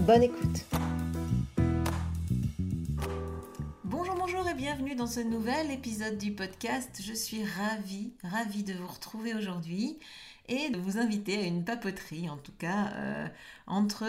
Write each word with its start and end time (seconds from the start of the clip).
Bonne 0.00 0.22
écoute. 0.22 0.64
Bonjour, 3.84 4.14
bonjour 4.16 4.46
et 4.48 4.54
bienvenue 4.54 4.94
dans 4.94 5.06
ce 5.06 5.20
nouvel 5.20 5.70
épisode 5.70 6.18
du 6.18 6.32
podcast. 6.32 7.00
Je 7.02 7.14
suis 7.14 7.42
ravie, 7.44 8.12
ravie 8.22 8.64
de 8.64 8.74
vous 8.74 8.86
retrouver 8.86 9.34
aujourd'hui 9.34 9.98
et 10.48 10.68
de 10.70 10.78
vous 10.78 10.98
inviter 10.98 11.38
à 11.38 11.46
une 11.46 11.64
papoterie, 11.64 12.28
en 12.28 12.36
tout 12.36 12.52
cas, 12.58 12.92
euh, 12.96 13.26
entre 13.66 14.06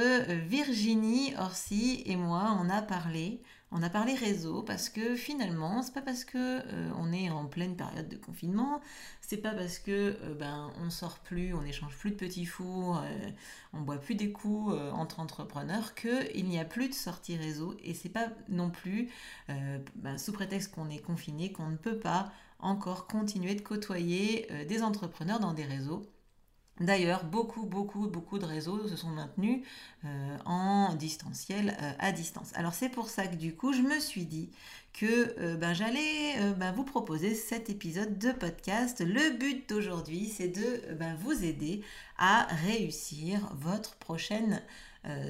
Virginie 0.48 1.34
Orsi 1.38 2.04
et 2.06 2.18
moi. 2.18 2.58
On 2.62 2.70
a 2.70 2.82
parlé 2.82 3.42
on 3.76 3.84
a 3.84 3.90
parlé 3.90 4.16
réseau 4.16 4.64
parce 4.64 4.88
que 4.88 5.18
finalement, 5.18 5.82
c'est 5.82 5.94
pas 5.94 6.02
parce 6.02 6.24
que 6.24 6.38
euh, 6.38 6.90
on 6.98 7.12
est 7.12 7.30
en 7.30 7.46
pleine 7.46 7.76
période 7.76 8.08
de 8.08 8.16
confinement, 8.16 8.80
c'est 9.20 9.38
pas 9.38 9.52
parce 9.52 9.80
que 9.80 9.92
euh, 9.92 10.34
ben 10.34 10.72
on 10.82 10.90
sort 10.90 11.20
plus, 11.20 11.54
on 11.54 11.62
échange 11.66 11.94
plus 11.98 12.12
de 12.12 12.16
petits 12.16 12.46
fours, 12.46 13.00
euh, 13.00 13.30
on 13.74 13.82
boit 13.82 13.98
plus 13.98 14.16
des 14.16 14.32
coups 14.32 14.74
entre 14.94 15.20
entrepreneurs 15.20 15.94
que 15.94 16.34
il 16.38 16.46
n'y 16.46 16.58
a 16.58 16.64
plus 16.64 16.88
de 16.88 16.94
sortie 16.94 17.36
réseau 17.36 17.76
et 17.84 17.94
c'est 17.94 18.10
pas 18.10 18.30
non 18.48 18.70
plus 18.70 19.10
ben, 19.48 20.18
sous 20.18 20.32
prétexte 20.32 20.74
qu'on 20.74 20.90
est 20.90 21.00
confiné 21.00 21.52
qu'on 21.52 21.68
ne 21.68 21.76
peut 21.76 22.00
pas 22.00 22.32
encore 22.60 23.08
continuer 23.08 23.56
de 23.56 23.62
côtoyer 23.62 24.48
des 24.70 24.82
entrepreneurs 24.84 25.42
dans 25.42 25.54
des 25.54 25.66
réseaux 25.66 26.04
D'ailleurs, 26.82 27.24
beaucoup, 27.24 27.66
beaucoup, 27.66 28.10
beaucoup 28.10 28.38
de 28.38 28.46
réseaux 28.46 28.86
se 28.90 28.98
sont 28.98 29.10
maintenus 29.10 29.66
euh, 30.04 30.38
en 30.44 30.94
distanciel 30.96 31.78
euh, 31.82 31.92
à 32.00 32.12
distance. 32.12 32.52
Alors 32.54 32.74
c'est 32.74 32.90
pour 32.90 33.08
ça 33.10 33.28
que 33.28 33.36
du 33.36 33.56
coup, 33.56 33.72
je 33.72 33.82
me 33.82 33.98
suis 33.98 34.26
dit 34.26 34.50
que 34.92 35.36
euh, 35.40 35.56
ben, 35.56 35.74
j'allais 35.74 36.36
ben, 36.58 36.74
vous 36.74 36.84
proposer 36.84 37.34
cet 37.34 37.70
épisode 37.70 38.18
de 38.18 38.34
podcast. 38.34 39.00
Le 39.00 39.38
but 39.38 39.70
d'aujourd'hui, 39.70 40.28
c'est 40.28 40.50
de 40.50 40.94
ben, 40.96 41.16
vous 41.16 41.46
aider 41.46 41.82
à 42.18 42.46
réussir 42.66 43.50
votre 43.54 43.96
prochaine 43.96 44.62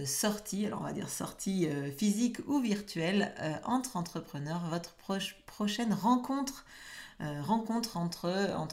sortie, 0.06 0.66
alors 0.66 0.80
on 0.80 0.84
va 0.86 0.94
dire 0.94 1.10
sortie 1.10 1.68
physique 1.98 2.38
ou 2.48 2.62
virtuelle 2.62 3.36
entre 3.66 3.98
entrepreneurs, 3.98 4.62
votre 4.70 4.96
prochaine 5.46 5.92
rencontre, 5.92 6.66
entre 7.20 7.98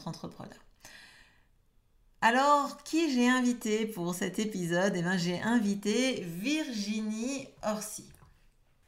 entrepreneurs. 0.07 0.63
Alors, 2.25 2.77
qui 2.85 3.11
j'ai 3.11 3.27
invité 3.27 3.85
pour 3.85 4.15
cet 4.15 4.39
épisode? 4.39 4.93
Eh 4.95 5.01
bien, 5.01 5.17
j'ai 5.17 5.41
invité 5.41 6.23
Virginie 6.25 7.49
Orsi. 7.61 8.05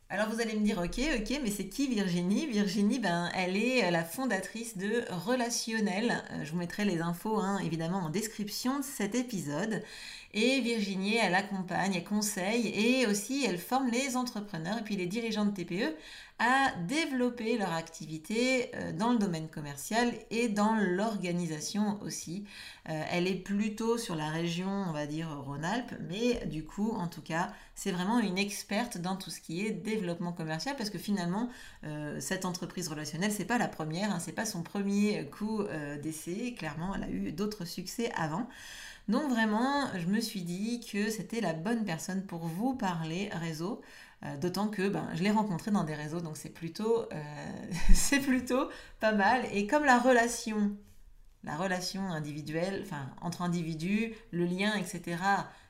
Alors 0.07 0.29
vous 0.29 0.39
allez 0.39 0.55
me 0.55 0.63
dire, 0.63 0.77
ok, 0.77 1.01
ok, 1.19 1.39
mais 1.43 1.51
c'est 1.51 1.67
qui 1.67 1.89
Virginie? 1.89 2.45
Virginie, 2.45 2.99
ben, 2.99 3.29
elle 3.35 3.57
est 3.57 3.91
la 3.91 4.05
fondatrice 4.05 4.77
de 4.77 5.03
Relationnel. 5.09 6.23
Euh, 6.31 6.45
je 6.45 6.51
vous 6.53 6.57
mettrai 6.59 6.85
les 6.85 7.01
infos 7.01 7.37
hein, 7.37 7.59
évidemment 7.59 7.97
en 7.97 8.09
description 8.09 8.79
de 8.79 8.85
cet 8.85 9.15
épisode. 9.15 9.83
Et 10.37 10.59
Virginie, 10.59 11.15
elle 11.15 11.33
accompagne, 11.33 11.93
elle 11.95 12.03
conseille 12.03 12.67
et 12.67 13.07
aussi 13.07 13.45
elle 13.47 13.57
forme 13.57 13.87
les 13.87 14.17
entrepreneurs 14.17 14.79
et 14.79 14.83
puis 14.83 14.97
les 14.97 15.05
dirigeants 15.05 15.45
de 15.45 15.51
TPE 15.51 15.95
à 16.39 16.73
développer 16.89 17.57
leur 17.57 17.71
activité 17.71 18.69
euh, 18.75 18.91
dans 18.91 19.13
le 19.13 19.17
domaine 19.17 19.47
commercial 19.47 20.11
et 20.31 20.49
dans 20.49 20.75
l'organisation 20.75 21.97
aussi. 22.01 22.43
Euh, 22.89 23.03
elle 23.09 23.27
est 23.27 23.35
plutôt 23.35 23.97
sur 23.97 24.13
la 24.13 24.27
région, 24.29 24.67
on 24.67 24.91
va 24.91 25.07
dire, 25.07 25.29
Rhône-Alpes, 25.45 25.93
mais 26.09 26.45
du 26.47 26.65
coup, 26.65 26.91
en 26.91 27.07
tout 27.07 27.21
cas, 27.21 27.53
c'est 27.73 27.91
vraiment 27.91 28.19
une 28.19 28.37
experte 28.37 28.97
dans 28.97 29.15
tout 29.15 29.29
ce 29.29 29.39
qui 29.39 29.65
est 29.65 29.71
développement 29.71 30.33
commercial 30.33 30.75
parce 30.75 30.89
que 30.89 30.97
finalement, 30.97 31.49
euh, 31.85 32.19
cette 32.19 32.43
entreprise 32.43 32.89
relationnelle, 32.89 33.31
c'est 33.31 33.45
pas 33.45 33.57
la 33.57 33.69
première, 33.69 34.11
hein, 34.11 34.19
c'est 34.19 34.33
pas 34.33 34.45
son 34.45 34.63
premier 34.63 35.29
coup 35.29 35.63
d'essai. 36.03 36.53
Clairement, 36.57 36.93
elle 36.95 37.03
a 37.03 37.09
eu 37.09 37.31
d'autres 37.31 37.63
succès 37.63 38.11
avant. 38.17 38.49
Donc 39.07 39.29
vraiment, 39.29 39.87
je 39.97 40.07
me 40.07 40.19
suis 40.19 40.41
dit 40.41 40.79
que 40.91 41.09
c'était 41.09 41.41
la 41.41 41.53
bonne 41.53 41.85
personne 41.85 42.25
pour 42.25 42.47
vous 42.47 42.73
parler 42.73 43.29
réseau. 43.33 43.81
Euh, 44.23 44.37
d'autant 44.37 44.69
que 44.69 44.87
ben, 44.87 45.07
je 45.13 45.23
l'ai 45.23 45.31
rencontré 45.31 45.71
dans 45.71 45.83
des 45.83 45.93
réseaux, 45.93 46.21
donc 46.21 46.37
c'est 46.37 46.49
plutôt, 46.49 47.03
euh, 47.11 47.53
c'est 47.93 48.19
plutôt 48.19 48.69
pas 48.99 49.11
mal. 49.11 49.45
Et 49.51 49.67
comme 49.67 49.83
la 49.85 49.99
relation, 49.99 50.75
la 51.43 51.55
relation 51.55 52.01
individuelle, 52.01 52.81
enfin 52.83 53.09
entre 53.21 53.41
individus, 53.41 54.13
le 54.31 54.45
lien, 54.45 54.73
etc., 54.75 55.17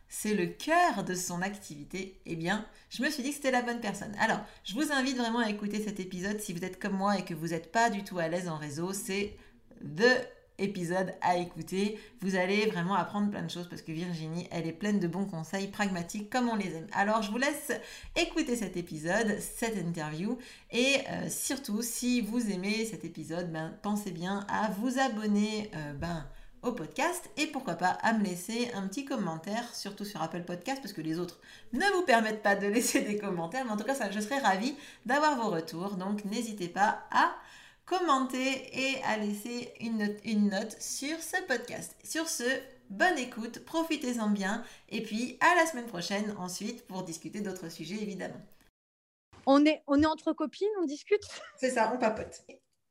c'est 0.08 0.36
le 0.36 0.46
cœur 0.46 1.04
de 1.04 1.16
son 1.16 1.42
activité, 1.42 2.22
eh 2.26 2.36
bien, 2.36 2.66
je 2.90 3.04
me 3.04 3.10
suis 3.10 3.24
dit 3.24 3.30
que 3.30 3.36
c'était 3.36 3.52
la 3.52 3.64
bonne 3.64 3.82
personne. 3.82 4.16
Alors, 4.20 4.40
je 4.64 4.76
vous 4.76 4.92
invite 4.92 5.18
vraiment 5.18 5.40
à 5.40 5.50
écouter 5.50 5.84
cet 5.84 6.00
épisode 6.00 6.40
si 6.40 6.54
vous 6.54 6.64
êtes 6.64 6.80
comme 6.80 6.96
moi 6.96 7.18
et 7.18 7.26
que 7.26 7.34
vous 7.34 7.48
n'êtes 7.48 7.72
pas 7.72 7.90
du 7.90 8.04
tout 8.04 8.20
à 8.20 8.28
l'aise 8.28 8.48
en 8.48 8.58
réseau. 8.58 8.94
C'est 8.94 9.36
The 9.82 10.28
épisode 10.58 11.14
à 11.22 11.38
écouter. 11.38 12.00
Vous 12.22 12.36
allez 12.36 12.66
vraiment 12.68 12.96
apprendre 12.96 13.30
plein 13.30 13.44
de 13.44 13.50
choses 13.50 13.68
parce 13.70 13.82
que 13.82 13.92
Virginie, 13.92 14.48
elle 14.52 14.68
est 14.68 14.74
pleine 14.74 15.00
de 15.00 15.08
bons 15.08 15.26
conseils 15.26 15.68
pragmatiques 15.68 16.30
comme 16.30 16.50
on 16.50 16.56
les 16.56 16.76
aime. 16.76 16.88
Alors 16.94 17.22
je 17.22 17.32
vous 17.32 17.38
laisse 17.38 17.72
écouter 18.16 18.56
cet 18.56 18.78
épisode, 18.78 19.38
cette 19.40 19.78
interview 19.78 20.38
et 20.72 20.98
euh, 21.10 21.30
surtout 21.30 21.82
si 21.82 22.22
vous 22.22 22.52
aimez 22.52 22.86
cet 22.86 23.06
épisode, 23.06 23.52
ben, 23.52 23.74
pensez 23.82 24.12
bien 24.12 24.46
à 24.50 24.70
vous 24.80 25.00
abonner 25.00 25.72
euh, 25.76 25.94
ben, 25.94 26.26
au 26.66 26.72
podcast 26.72 27.30
et 27.38 27.48
pourquoi 27.48 27.76
pas 27.76 27.98
à 28.02 28.14
me 28.14 28.24
laisser 28.24 28.72
un 28.74 28.88
petit 28.88 29.06
commentaire, 29.06 29.74
surtout 29.74 30.04
sur 30.04 30.22
Apple 30.22 30.42
Podcast 30.42 30.82
parce 30.82 30.94
que 30.94 31.02
les 31.02 31.20
autres 31.20 31.40
ne 31.74 31.86
vous 31.96 32.02
permettent 32.04 32.42
pas 32.42 32.56
de 32.56 32.68
laisser 32.76 33.02
des 33.02 33.18
commentaires. 33.18 33.66
Mais 33.66 33.72
en 33.72 33.78
tout 33.78 33.84
cas, 33.84 33.96
ça, 33.96 34.10
je 34.10 34.20
serais 34.20 34.40
ravie 34.40 34.76
d'avoir 35.06 35.36
vos 35.36 35.50
retours. 35.50 35.96
Donc 35.96 36.26
n'hésitez 36.26 36.68
pas 36.68 37.04
à 37.12 37.36
commenter 37.86 38.70
et 38.74 39.02
à 39.04 39.18
laisser 39.18 39.74
une 39.80 40.00
note, 40.00 40.18
une 40.24 40.50
note 40.50 40.76
sur 40.82 41.18
ce 41.20 41.42
podcast. 41.48 41.96
Sur 42.04 42.28
ce, 42.28 42.44
bonne 42.90 43.18
écoute, 43.18 43.64
profitez-en 43.66 44.30
bien 44.30 44.64
et 44.90 45.02
puis 45.02 45.38
à 45.40 45.56
la 45.56 45.66
semaine 45.66 45.86
prochaine 45.86 46.34
ensuite 46.38 46.86
pour 46.88 47.04
discuter 47.04 47.42
d'autres 47.42 47.70
sujets 47.70 48.02
évidemment. 48.02 48.42
On 49.46 49.64
est, 49.66 49.84
on 49.88 50.02
est 50.02 50.08
entre 50.08 50.34
copines, 50.34 50.68
on 50.82 50.86
discute? 50.86 51.22
C'est 51.58 51.70
ça, 51.70 51.92
on 51.94 52.00
papote. 52.00 52.44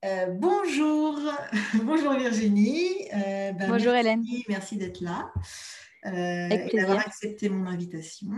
Euh, 0.04 0.26
bonjour, 0.28 1.18
bonjour 1.82 2.14
Virginie. 2.14 3.08
Euh, 3.12 3.52
ben, 3.52 3.68
bonjour 3.68 3.94
Hélène. 3.94 4.24
Merci 4.48 4.76
d'être 4.76 5.00
là 5.00 5.32
euh, 6.06 6.48
et 6.50 6.76
d'avoir 6.76 6.98
accepté 6.98 7.48
mon 7.48 7.66
invitation. 7.66 8.28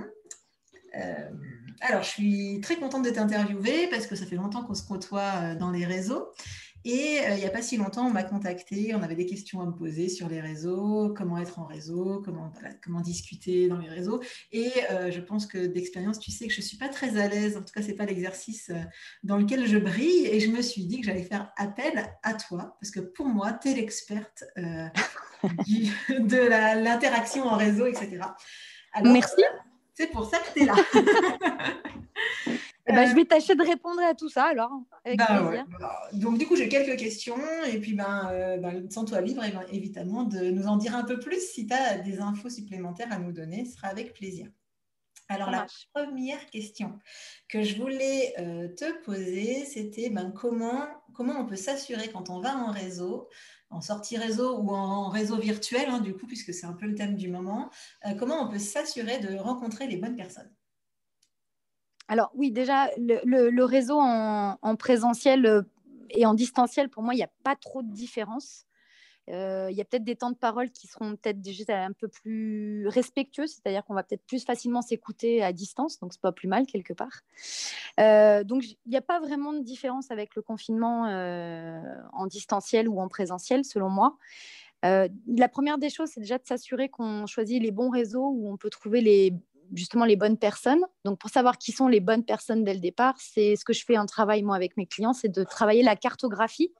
Euh, 0.96 1.30
alors, 1.80 2.02
je 2.02 2.08
suis 2.08 2.60
très 2.62 2.76
contente 2.76 3.04
de 3.04 3.10
t'interviewer 3.10 3.88
parce 3.88 4.06
que 4.06 4.16
ça 4.16 4.26
fait 4.26 4.36
longtemps 4.36 4.64
qu'on 4.64 4.74
se 4.74 4.86
côtoie 4.86 5.32
euh, 5.42 5.54
dans 5.54 5.70
les 5.70 5.84
réseaux. 5.84 6.32
Et 6.84 7.20
euh, 7.20 7.34
il 7.34 7.38
n'y 7.38 7.44
a 7.44 7.50
pas 7.50 7.62
si 7.62 7.76
longtemps, 7.76 8.06
on 8.06 8.10
m'a 8.10 8.22
contacté, 8.22 8.94
on 8.94 9.02
avait 9.02 9.16
des 9.16 9.26
questions 9.26 9.60
à 9.60 9.66
me 9.66 9.72
poser 9.72 10.08
sur 10.08 10.28
les 10.28 10.40
réseaux, 10.40 11.12
comment 11.16 11.36
être 11.38 11.58
en 11.58 11.66
réseau, 11.66 12.22
comment, 12.24 12.52
comment 12.84 13.00
discuter 13.00 13.66
dans 13.66 13.78
les 13.78 13.88
réseaux. 13.88 14.22
Et 14.52 14.70
je 15.10 15.20
pense 15.20 15.46
que 15.46 15.66
d'expérience, 15.66 16.20
tu 16.20 16.30
sais 16.30 16.46
que 16.46 16.52
je 16.52 16.60
ne 16.60 16.64
suis 16.64 16.76
pas 16.76 16.88
très 16.88 17.18
à 17.18 17.26
l'aise, 17.26 17.56
en 17.56 17.62
tout 17.62 17.72
cas, 17.74 17.82
ce 17.82 17.88
n'est 17.88 17.94
pas 17.94 18.06
l'exercice 18.06 18.70
dans 19.24 19.36
lequel 19.36 19.66
je 19.66 19.78
brille. 19.78 20.28
Et 20.28 20.38
je 20.38 20.48
me 20.48 20.62
suis 20.62 20.84
dit 20.84 21.00
que 21.00 21.06
j'allais 21.06 21.24
faire 21.24 21.52
appel 21.56 22.06
à 22.22 22.34
toi, 22.34 22.76
parce 22.80 22.92
que 22.92 23.00
pour 23.00 23.26
moi, 23.26 23.52
tu 23.52 23.70
es 23.70 23.74
l'experte 23.74 24.44
de 24.56 26.38
l'interaction 26.84 27.48
en 27.48 27.56
réseau, 27.56 27.86
etc. 27.86 28.20
Merci. 29.02 29.42
C'est 29.96 30.10
pour 30.10 30.28
ça 30.28 30.38
que 30.38 30.52
tu 30.52 30.62
es 30.62 30.66
là. 30.66 30.74
Eh 32.88 32.92
ben, 32.92 33.04
je 33.08 33.16
vais 33.16 33.24
tâcher 33.24 33.56
de 33.56 33.64
répondre 33.64 34.00
à 34.00 34.14
tout 34.14 34.28
ça 34.28 34.44
alors. 34.44 34.70
Avec 35.04 35.18
bah 35.18 35.26
plaisir. 35.26 35.66
Bah, 35.80 36.08
donc 36.12 36.38
du 36.38 36.46
coup, 36.46 36.54
j'ai 36.54 36.68
quelques 36.68 36.96
questions 36.96 37.36
et 37.68 37.80
puis 37.80 37.94
ben, 37.94 38.28
euh, 38.30 38.58
ben 38.58 38.88
sens-toi 38.88 39.20
libre 39.22 39.42
évidemment 39.72 40.22
de 40.22 40.50
nous 40.50 40.68
en 40.68 40.76
dire 40.76 40.94
un 40.94 41.02
peu 41.02 41.18
plus. 41.18 41.40
Si 41.40 41.66
tu 41.66 41.74
as 41.74 41.98
des 41.98 42.20
infos 42.20 42.48
supplémentaires 42.48 43.10
à 43.10 43.18
nous 43.18 43.32
donner, 43.32 43.64
ce 43.64 43.72
sera 43.72 43.88
avec 43.88 44.14
plaisir. 44.14 44.46
Alors 45.28 45.50
la 45.50 45.66
première 45.92 46.46
question 46.46 47.00
que 47.48 47.64
je 47.64 47.76
voulais 47.76 48.34
euh, 48.38 48.68
te 48.68 49.02
poser, 49.02 49.64
c'était 49.64 50.08
ben, 50.08 50.30
comment, 50.30 50.86
comment 51.12 51.40
on 51.40 51.44
peut 51.44 51.56
s'assurer 51.56 52.08
quand 52.12 52.30
on 52.30 52.38
va 52.38 52.56
en 52.56 52.70
réseau 52.70 53.28
en 53.70 53.80
sortie 53.80 54.16
réseau 54.16 54.58
ou 54.58 54.70
en 54.70 55.08
réseau 55.08 55.36
virtuel, 55.36 55.86
hein, 55.88 56.00
du 56.00 56.14
coup, 56.14 56.26
puisque 56.26 56.54
c'est 56.54 56.66
un 56.66 56.72
peu 56.72 56.86
le 56.86 56.94
thème 56.94 57.16
du 57.16 57.28
moment, 57.28 57.70
euh, 58.06 58.14
comment 58.14 58.40
on 58.42 58.48
peut 58.48 58.58
s'assurer 58.58 59.18
de 59.18 59.36
rencontrer 59.36 59.86
les 59.86 59.96
bonnes 59.96 60.16
personnes? 60.16 60.50
Alors 62.08 62.30
oui, 62.34 62.52
déjà, 62.52 62.88
le, 62.96 63.64
réseau 63.64 63.98
en, 63.98 64.76
présentiel 64.76 65.44
euh, 65.46 65.62
et 66.10 66.24
en 66.24 66.34
distanciel, 66.34 66.88
pour 66.88 67.02
moi, 67.02 67.14
il 67.14 67.18
n'y 67.18 67.24
a 67.24 67.30
pas 67.42 67.56
trop 67.56 67.82
de 67.82 67.90
différence. 67.90 68.66
Il 69.28 69.74
y 69.76 69.80
a 69.80 69.84
peut-être 69.84 70.04
des 70.04 70.16
temps 70.16 70.30
de 70.30 70.36
parole 70.36 70.70
qui 70.70 70.86
seront 70.86 71.16
peut-être 71.16 71.40
déjà 71.40 71.84
un 71.84 71.92
peu 71.92 72.08
plus 72.08 72.86
respectueux, 72.88 73.46
c'est-à-dire 73.46 73.84
qu'on 73.84 73.94
va 73.94 74.02
peut-être 74.02 74.24
plus 74.26 74.44
facilement 74.44 74.82
s'écouter 74.82 75.42
à 75.42 75.52
distance, 75.52 75.98
donc 75.98 76.12
c'est 76.12 76.20
pas 76.20 76.32
plus 76.32 76.48
mal 76.48 76.66
quelque 76.66 76.92
part. 76.92 77.22
donc 78.44 78.64
il 78.64 78.76
n'y 78.86 78.96
a 78.96 79.02
pas 79.02 79.20
vraiment 79.20 79.52
de 79.52 79.62
différence 79.62 80.10
avec 80.10 80.34
le 80.36 80.42
confinement 80.42 81.04
en 82.12 82.26
distanciel 82.26 82.88
ou 82.88 83.00
en 83.00 83.08
présentiel, 83.08 83.64
selon 83.64 83.88
moi. 83.88 84.16
la 84.82 85.48
première 85.48 85.78
des 85.78 85.90
choses, 85.90 86.10
c'est 86.10 86.20
déjà 86.20 86.38
de 86.38 86.46
s'assurer 86.46 86.88
qu'on 86.88 87.26
choisit 87.26 87.62
les 87.62 87.72
bons 87.72 87.90
réseaux 87.90 88.28
où 88.28 88.50
on 88.50 88.56
peut 88.56 88.70
trouver 88.70 89.00
les 89.00 89.32
justement 89.74 90.04
les 90.04 90.16
bonnes 90.16 90.38
personnes. 90.38 90.84
Donc, 91.04 91.18
pour 91.18 91.30
savoir 91.30 91.58
qui 91.58 91.72
sont 91.72 91.88
les 91.88 92.00
bonnes 92.00 92.24
personnes 92.24 92.64
dès 92.64 92.74
le 92.74 92.80
départ, 92.80 93.14
c'est 93.18 93.56
ce 93.56 93.64
que 93.64 93.72
je 93.72 93.84
fais 93.84 93.98
en 93.98 94.06
travail, 94.06 94.42
moi, 94.42 94.56
avec 94.56 94.76
mes 94.76 94.86
clients, 94.86 95.12
c'est 95.12 95.28
de 95.28 95.44
travailler 95.44 95.82
la 95.82 95.96
cartographie 95.96 96.72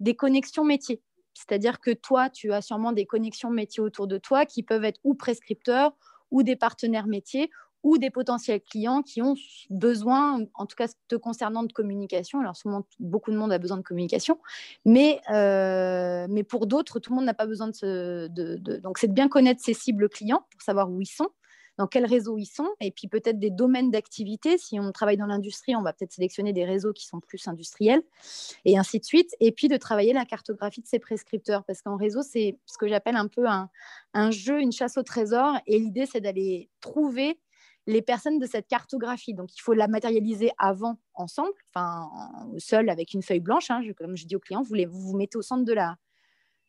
des 0.00 0.14
connexions 0.14 0.64
métiers. 0.64 1.02
C'est-à-dire 1.38 1.80
que 1.80 1.92
toi, 1.92 2.30
tu 2.30 2.52
as 2.52 2.60
sûrement 2.62 2.92
des 2.92 3.06
connexions 3.06 3.50
métiers 3.50 3.82
autour 3.82 4.08
de 4.08 4.18
toi 4.18 4.44
qui 4.44 4.62
peuvent 4.62 4.84
être 4.84 4.98
ou 5.04 5.14
prescripteurs 5.14 5.92
ou 6.30 6.42
des 6.42 6.56
partenaires 6.56 7.06
métiers 7.06 7.50
ou 7.84 7.96
des 7.96 8.10
potentiels 8.10 8.60
clients 8.60 9.02
qui 9.02 9.22
ont 9.22 9.36
besoin, 9.70 10.44
en 10.54 10.66
tout 10.66 10.74
cas 10.74 10.88
te 11.06 11.14
concernant, 11.14 11.62
de 11.62 11.72
communication. 11.72 12.40
Alors, 12.40 12.56
souvent, 12.56 12.84
beaucoup 12.98 13.30
de 13.30 13.36
monde 13.36 13.52
a 13.52 13.58
besoin 13.58 13.76
de 13.76 13.82
communication, 13.82 14.38
mais, 14.84 15.20
euh, 15.30 16.26
mais 16.28 16.42
pour 16.42 16.66
d'autres, 16.66 16.98
tout 16.98 17.12
le 17.12 17.16
monde 17.16 17.26
n'a 17.26 17.34
pas 17.34 17.46
besoin 17.46 17.68
de, 17.68 18.28
de 18.30 18.76
Donc, 18.78 18.98
c'est 18.98 19.06
de 19.06 19.12
bien 19.12 19.28
connaître 19.28 19.62
ses 19.62 19.74
cibles 19.74 20.08
clients 20.08 20.44
pour 20.50 20.62
savoir 20.62 20.90
où 20.90 21.00
ils 21.00 21.06
sont 21.06 21.28
dans 21.78 21.86
quel 21.86 22.04
réseau 22.04 22.36
ils 22.38 22.46
sont, 22.46 22.68
et 22.80 22.90
puis 22.90 23.06
peut-être 23.06 23.38
des 23.38 23.50
domaines 23.50 23.90
d'activité. 23.90 24.58
Si 24.58 24.78
on 24.80 24.90
travaille 24.90 25.16
dans 25.16 25.26
l'industrie, 25.26 25.76
on 25.76 25.82
va 25.82 25.92
peut-être 25.92 26.12
sélectionner 26.12 26.52
des 26.52 26.64
réseaux 26.64 26.92
qui 26.92 27.06
sont 27.06 27.20
plus 27.20 27.46
industriels, 27.46 28.02
et 28.64 28.76
ainsi 28.76 28.98
de 28.98 29.04
suite. 29.04 29.34
Et 29.40 29.52
puis 29.52 29.68
de 29.68 29.76
travailler 29.76 30.12
la 30.12 30.24
cartographie 30.24 30.82
de 30.82 30.88
ses 30.88 30.98
prescripteurs, 30.98 31.64
parce 31.64 31.80
qu'en 31.80 31.96
réseau, 31.96 32.22
c'est 32.22 32.58
ce 32.66 32.76
que 32.76 32.88
j'appelle 32.88 33.16
un 33.16 33.28
peu 33.28 33.46
un, 33.46 34.30
jeu, 34.30 34.60
une 34.60 34.72
chasse 34.72 34.98
au 34.98 35.04
trésor, 35.04 35.54
et 35.66 35.78
l'idée, 35.78 36.06
c'est 36.06 36.20
d'aller 36.20 36.68
trouver 36.80 37.38
les 37.86 38.02
personnes 38.02 38.38
de 38.38 38.46
cette 38.46 38.66
cartographie. 38.66 39.32
Donc, 39.32 39.56
il 39.56 39.60
faut 39.60 39.72
la 39.72 39.88
matérialiser 39.88 40.50
avant 40.58 40.98
ensemble, 41.14 41.54
enfin, 41.72 42.10
seul 42.58 42.90
avec 42.90 43.14
une 43.14 43.22
feuille 43.22 43.40
blanche. 43.40 43.70
Hein, 43.70 43.80
comme 43.96 44.16
je 44.16 44.26
dis 44.26 44.36
aux 44.36 44.40
clients, 44.40 44.62
vous, 44.62 44.76
vous 44.88 45.00
vous 45.00 45.16
mettez 45.16 45.38
au 45.38 45.42
centre 45.42 45.64
de 45.64 45.72
la, 45.72 45.96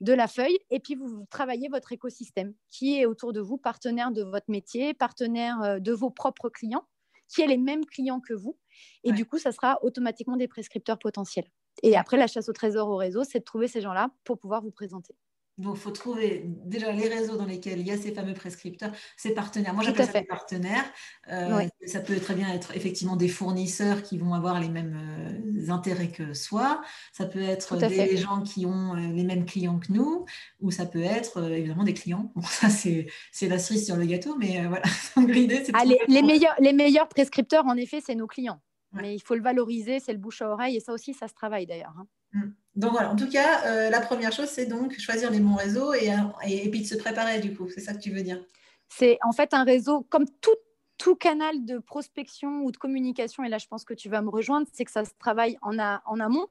de 0.02 0.14
la 0.14 0.28
feuille 0.28 0.58
et 0.70 0.80
puis 0.80 0.96
vous, 0.96 1.26
travaillez 1.30 1.68
votre 1.68 1.92
écosystème 1.92 2.54
qui 2.70 3.00
est 3.00 3.06
autour 3.06 3.34
de 3.34 3.42
vous, 3.42 3.58
partenaire 3.58 4.12
de 4.12 4.24
votre 4.24 4.50
métier, 4.50 4.94
partenaire 4.94 5.62
euh, 5.62 5.80
de 5.80 5.92
vos 5.92 6.10
propres 6.10 6.50
clients, 6.50 6.88
qui 7.28 7.42
est 7.42 7.48
les 7.48 7.58
mêmes 7.58 7.86
clients 7.86 8.20
que 8.20 8.34
vous. 8.34 8.58
Et 9.04 9.12
du 9.12 9.26
coup, 9.26 9.38
ça 9.38 9.52
sera 9.52 9.80
automatiquement 9.84 10.38
des 10.38 10.48
prescripteurs 10.48 10.98
potentiels. 10.98 11.48
Et 11.84 11.96
après, 11.96 12.18
la 12.18 12.28
chasse 12.28 12.50
au 12.50 12.54
trésor 12.54 12.90
au 12.90 12.98
réseau, 12.98 13.24
c'est 13.24 13.40
de 13.40 13.44
trouver 13.44 13.68
ces 13.68 13.82
gens-là 13.82 14.10
pour 14.24 14.40
pouvoir 14.40 14.62
vous 14.62 14.72
présenter. 14.72 15.16
Donc, 15.60 15.76
il 15.76 15.82
faut 15.82 15.92
trouver 15.92 16.44
déjà 16.46 16.92
les 16.94 17.10
réseaux 17.10 17.36
dans 17.36 17.46
lesquels 17.46 17.80
il 17.80 17.86
y 17.86 17.92
a 17.92 17.98
ces 17.98 18.14
fameux 18.14 18.34
prescripteurs, 18.34 18.92
ces 19.18 19.34
partenaires. 19.34 19.74
Moi, 19.74 19.84
j'appelle 19.84 20.06
ça 20.06 20.22
des 20.22 20.26
partenaires. 20.26 20.86
Euh, 21.32 21.68
ça 21.86 22.00
peut 22.00 22.18
très 22.18 22.34
bien 22.34 22.50
être 22.54 22.76
effectivement 22.78 23.18
des 23.18 23.28
fournisseurs 23.28 24.02
qui 24.02 24.18
vont 24.18 24.34
avoir 24.34 24.62
les 24.62 24.70
mêmes 24.70 24.98
euh, 24.98 25.72
intérêts 25.72 26.12
que 26.12 26.34
soi. 26.34 26.82
Ça 27.12 27.26
peut 27.26 27.42
être 27.42 27.76
des 27.76 28.16
gens 28.16 28.42
qui 28.42 28.66
ont 28.66 28.96
euh, 28.96 29.12
les 29.12 29.26
mêmes 29.26 29.46
clients 29.46 29.80
que 29.80 29.92
nous. 29.92 30.26
Ou 30.62 30.72
ça 30.72 30.86
peut 30.86 31.04
être 31.04 31.52
évidemment 31.52 31.84
des 31.84 31.94
clients. 31.94 32.32
Bon, 32.36 32.42
ça, 32.42 32.70
c'est 32.70 33.08
la 33.42 33.60
cerise 33.60 33.86
sur 33.86 33.98
le 33.98 34.06
gâteau. 34.06 34.38
Mais 34.38 34.66
voilà. 34.66 34.86
l'idée, 35.28 35.62
c'est 35.66 35.74
ah, 35.74 35.84
les, 35.84 36.22
meilleurs, 36.22 36.56
les 36.60 36.72
meilleurs 36.72 37.10
prescripteurs, 37.10 37.66
en 37.66 37.76
effet, 37.76 38.00
c'est 38.00 38.16
nos 38.16 38.28
clients. 38.28 38.62
Mais 38.94 39.14
il 39.14 39.20
faut 39.20 39.36
le 39.36 39.42
valoriser, 39.42 40.00
c'est 40.00 40.14
le 40.14 40.20
bouche 40.20 40.42
à 40.42 40.50
oreille. 40.50 40.78
Et 40.78 40.80
ça 40.80 40.94
aussi, 40.94 41.14
ça 41.14 41.28
se 41.28 41.34
travaille 41.34 41.66
d'ailleurs. 41.66 41.94
Hein. 42.00 42.08
Mm. 42.32 42.54
Donc 42.76 42.92
voilà, 42.92 43.12
en 43.12 43.16
tout 43.16 43.30
cas, 43.30 43.66
euh, 43.66 43.90
la 43.90 44.00
première 44.00 44.32
chose, 44.32 44.48
c'est 44.48 44.66
donc 44.66 44.98
choisir 45.00 45.32
les 45.32 45.40
bons 45.40 45.56
réseaux 45.56 45.94
et, 45.94 46.10
et, 46.48 46.70
puis 46.70 46.82
de 46.82 46.88
se 46.88 46.96
préparer 46.96 47.40
du 47.40 47.56
coup. 47.56 47.70
C'est 47.70 47.82
ça 47.82 47.94
que 47.94 48.00
tu 48.00 48.12
veux 48.12 48.22
dire? 48.22 48.44
C'est 48.90 49.18
en 49.24 49.32
fait 49.32 49.54
un 49.54 49.64
réseau, 49.64 50.02
comme 50.10 50.26
tout, 50.42 50.56
tout, 50.98 51.16
canal 51.16 51.66
de 51.66 51.80
prospection 51.80 52.62
ou 52.64 52.72
de 52.72 52.78
communication, 52.78 53.44
et 53.44 53.50
là 53.50 53.58
je 53.58 53.68
pense 53.68 53.84
que 53.84 53.94
tu 53.94 54.10
vas 54.10 54.22
me 54.22 54.30
rejoindre, 54.30 54.68
c'est 54.74 54.86
que 54.86 54.92
ça 54.92 55.06
se 55.06 55.12
travaille 55.20 55.58
en, 55.62 55.78
en 55.78 56.20
amont, 56.20 56.48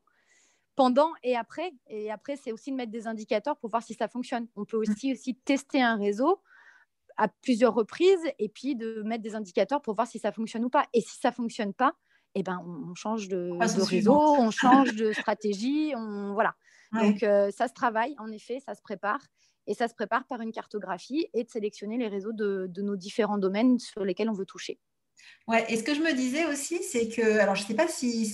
pendant 0.78 1.10
et 1.24 1.34
après. 1.34 1.72
Et 1.88 2.08
après, 2.08 2.36
c'est 2.36 2.52
aussi 2.52 2.70
de 2.70 2.76
mettre 2.76 2.92
des 2.92 3.08
indicateurs 3.08 3.56
pour 3.56 3.68
voir 3.68 3.82
si 3.82 3.94
ça 3.94 4.06
fonctionne. 4.06 4.46
On 4.54 4.64
peut 4.64 4.76
aussi, 4.76 5.12
aussi 5.12 5.34
tester 5.34 5.82
un 5.82 5.96
réseau 5.96 6.40
à 7.16 7.26
plusieurs 7.26 7.74
reprises 7.74 8.24
et 8.38 8.48
puis 8.48 8.76
de 8.76 9.02
mettre 9.02 9.24
des 9.24 9.34
indicateurs 9.34 9.82
pour 9.82 9.96
voir 9.96 10.06
si 10.06 10.20
ça 10.20 10.30
fonctionne 10.30 10.64
ou 10.64 10.70
pas. 10.70 10.86
Et 10.92 11.00
si 11.00 11.18
ça 11.18 11.32
fonctionne 11.32 11.74
pas, 11.74 11.94
eh 12.34 12.42
ben, 12.42 12.62
on, 12.64 12.94
change 12.94 13.28
de, 13.28 13.50
réseau, 13.84 14.14
on 14.14 14.50
change 14.50 14.94
de 14.94 15.12
stratégie, 15.12 15.92
on, 15.96 16.32
voilà. 16.34 16.54
Donc, 16.92 17.22
euh, 17.22 17.50
ça 17.50 17.68
se 17.68 17.74
travaille, 17.74 18.14
en 18.18 18.30
effet, 18.30 18.60
ça 18.64 18.74
se 18.74 18.82
prépare. 18.82 19.20
Et 19.66 19.74
ça 19.74 19.86
se 19.86 19.94
prépare 19.94 20.26
par 20.26 20.40
une 20.40 20.50
cartographie 20.50 21.26
et 21.34 21.44
de 21.44 21.50
sélectionner 21.50 21.98
les 21.98 22.08
réseaux 22.08 22.32
de, 22.32 22.70
nos 22.78 22.96
différents 22.96 23.36
domaines 23.36 23.78
sur 23.78 24.02
lesquels 24.02 24.30
on 24.30 24.34
veut 24.34 24.46
toucher. 24.46 24.78
Ouais, 25.46 25.70
et 25.70 25.76
ce 25.76 25.82
que 25.82 25.94
je 25.94 26.00
me 26.00 26.14
disais 26.14 26.46
aussi, 26.46 26.82
c'est 26.82 27.08
que, 27.08 27.38
alors 27.38 27.54
je 27.54 27.62
ne 27.62 27.66
sais 27.66 27.74
pas 27.74 27.86
si 27.86 28.26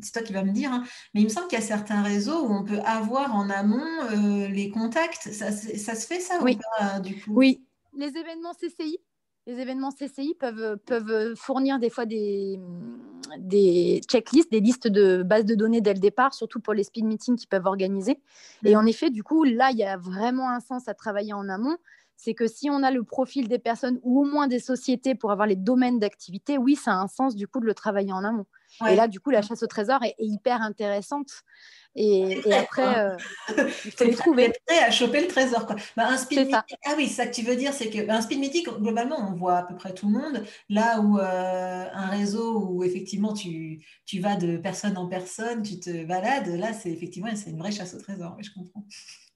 c'est 0.00 0.12
toi 0.12 0.22
qui 0.22 0.32
vas 0.32 0.42
me 0.42 0.52
dire, 0.52 0.72
hein, 0.72 0.84
mais 1.14 1.20
il 1.20 1.24
me 1.24 1.28
semble 1.28 1.46
qu'il 1.46 1.58
y 1.58 1.62
a 1.62 1.64
certains 1.64 2.02
réseaux 2.02 2.46
où 2.46 2.52
on 2.52 2.64
peut 2.64 2.80
avoir 2.80 3.34
en 3.34 3.48
amont 3.48 3.84
euh, 4.10 4.48
les 4.48 4.70
contacts. 4.70 5.32
Ça, 5.32 5.52
ça, 5.52 5.94
se 5.94 6.06
fait 6.06 6.20
ça 6.20 6.40
oui. 6.42 6.56
ou 6.56 6.80
pas, 6.80 7.00
du 7.00 7.20
coup? 7.20 7.32
Oui, 7.34 7.64
les 7.96 8.16
événements 8.16 8.54
CCI, 8.54 8.98
les 9.46 9.60
événements 9.60 9.90
CCI 9.92 10.34
peuvent, 10.38 10.76
peuvent 10.86 11.34
fournir 11.36 11.78
des 11.78 11.90
fois 11.90 12.04
des, 12.04 12.58
des 13.38 14.00
checklists, 14.08 14.50
des 14.50 14.60
listes 14.60 14.88
de 14.88 15.22
bases 15.22 15.44
de 15.44 15.54
données 15.54 15.80
dès 15.80 15.94
le 15.94 16.00
départ, 16.00 16.34
surtout 16.34 16.60
pour 16.60 16.74
les 16.74 16.82
speed 16.82 17.04
meetings 17.04 17.36
qu'ils 17.36 17.48
peuvent 17.48 17.66
organiser. 17.66 18.20
Et 18.64 18.74
mm. 18.74 18.78
en 18.78 18.86
effet, 18.86 19.10
du 19.10 19.22
coup, 19.22 19.44
là, 19.44 19.70
il 19.70 19.78
y 19.78 19.84
a 19.84 19.96
vraiment 19.96 20.50
un 20.50 20.60
sens 20.60 20.88
à 20.88 20.94
travailler 20.94 21.32
en 21.32 21.48
amont. 21.48 21.76
C'est 22.26 22.34
que 22.34 22.48
si 22.48 22.68
on 22.70 22.82
a 22.82 22.90
le 22.90 23.04
profil 23.04 23.46
des 23.46 23.60
personnes 23.60 24.00
ou 24.02 24.20
au 24.20 24.24
moins 24.24 24.48
des 24.48 24.58
sociétés 24.58 25.14
pour 25.14 25.30
avoir 25.30 25.46
les 25.46 25.54
domaines 25.54 26.00
d'activité, 26.00 26.58
oui, 26.58 26.74
ça 26.74 26.90
a 26.90 26.96
un 26.96 27.06
sens 27.06 27.36
du 27.36 27.46
coup 27.46 27.60
de 27.60 27.66
le 27.66 27.72
travailler 27.72 28.12
en 28.12 28.24
amont. 28.24 28.46
Et 28.88 28.96
là, 28.96 29.06
du 29.06 29.20
coup, 29.20 29.30
la 29.30 29.42
chasse 29.42 29.62
au 29.62 29.68
trésor 29.68 30.02
est 30.02 30.16
hyper 30.18 30.60
intéressante 30.60 31.44
et, 31.94 32.52
après, 32.52 32.98
euh, 32.98 33.16
il 33.84 33.92
faut 33.96 34.04
les 34.04 34.14
trouver. 34.16 34.52
prêt 34.66 34.80
à 34.80 34.90
choper 34.90 35.20
le 35.20 35.28
trésor. 35.28 35.68
Quoi. 35.68 35.76
Bah, 35.96 36.08
un 36.08 36.16
speed 36.16 36.38
meeting, 36.40 36.76
ah 36.84 36.94
oui, 36.96 37.06
ça 37.06 37.28
que 37.28 37.32
tu 37.32 37.42
veux 37.42 37.54
dire, 37.54 37.72
c'est 37.72 37.90
qu'un 37.90 38.20
speed 38.20 38.40
meeting, 38.40 38.64
globalement, 38.80 39.16
on 39.20 39.32
voit 39.32 39.58
à 39.58 39.62
peu 39.62 39.76
près 39.76 39.94
tout 39.94 40.08
le 40.08 40.18
monde. 40.18 40.44
Là 40.68 41.00
où 41.00 41.20
euh, 41.20 41.84
un 41.92 42.06
réseau 42.08 42.58
où 42.58 42.82
effectivement 42.82 43.34
tu, 43.34 43.86
tu, 44.04 44.18
vas 44.18 44.34
de 44.34 44.56
personne 44.56 44.98
en 44.98 45.06
personne, 45.06 45.62
tu 45.62 45.78
te 45.78 46.04
balades, 46.04 46.48
là, 46.48 46.72
c'est 46.72 46.90
effectivement 46.90 47.30
c'est 47.36 47.50
une 47.50 47.58
vraie 47.58 47.70
chasse 47.70 47.94
au 47.94 48.00
trésor. 48.00 48.36
je 48.40 48.50
comprends. 48.50 48.84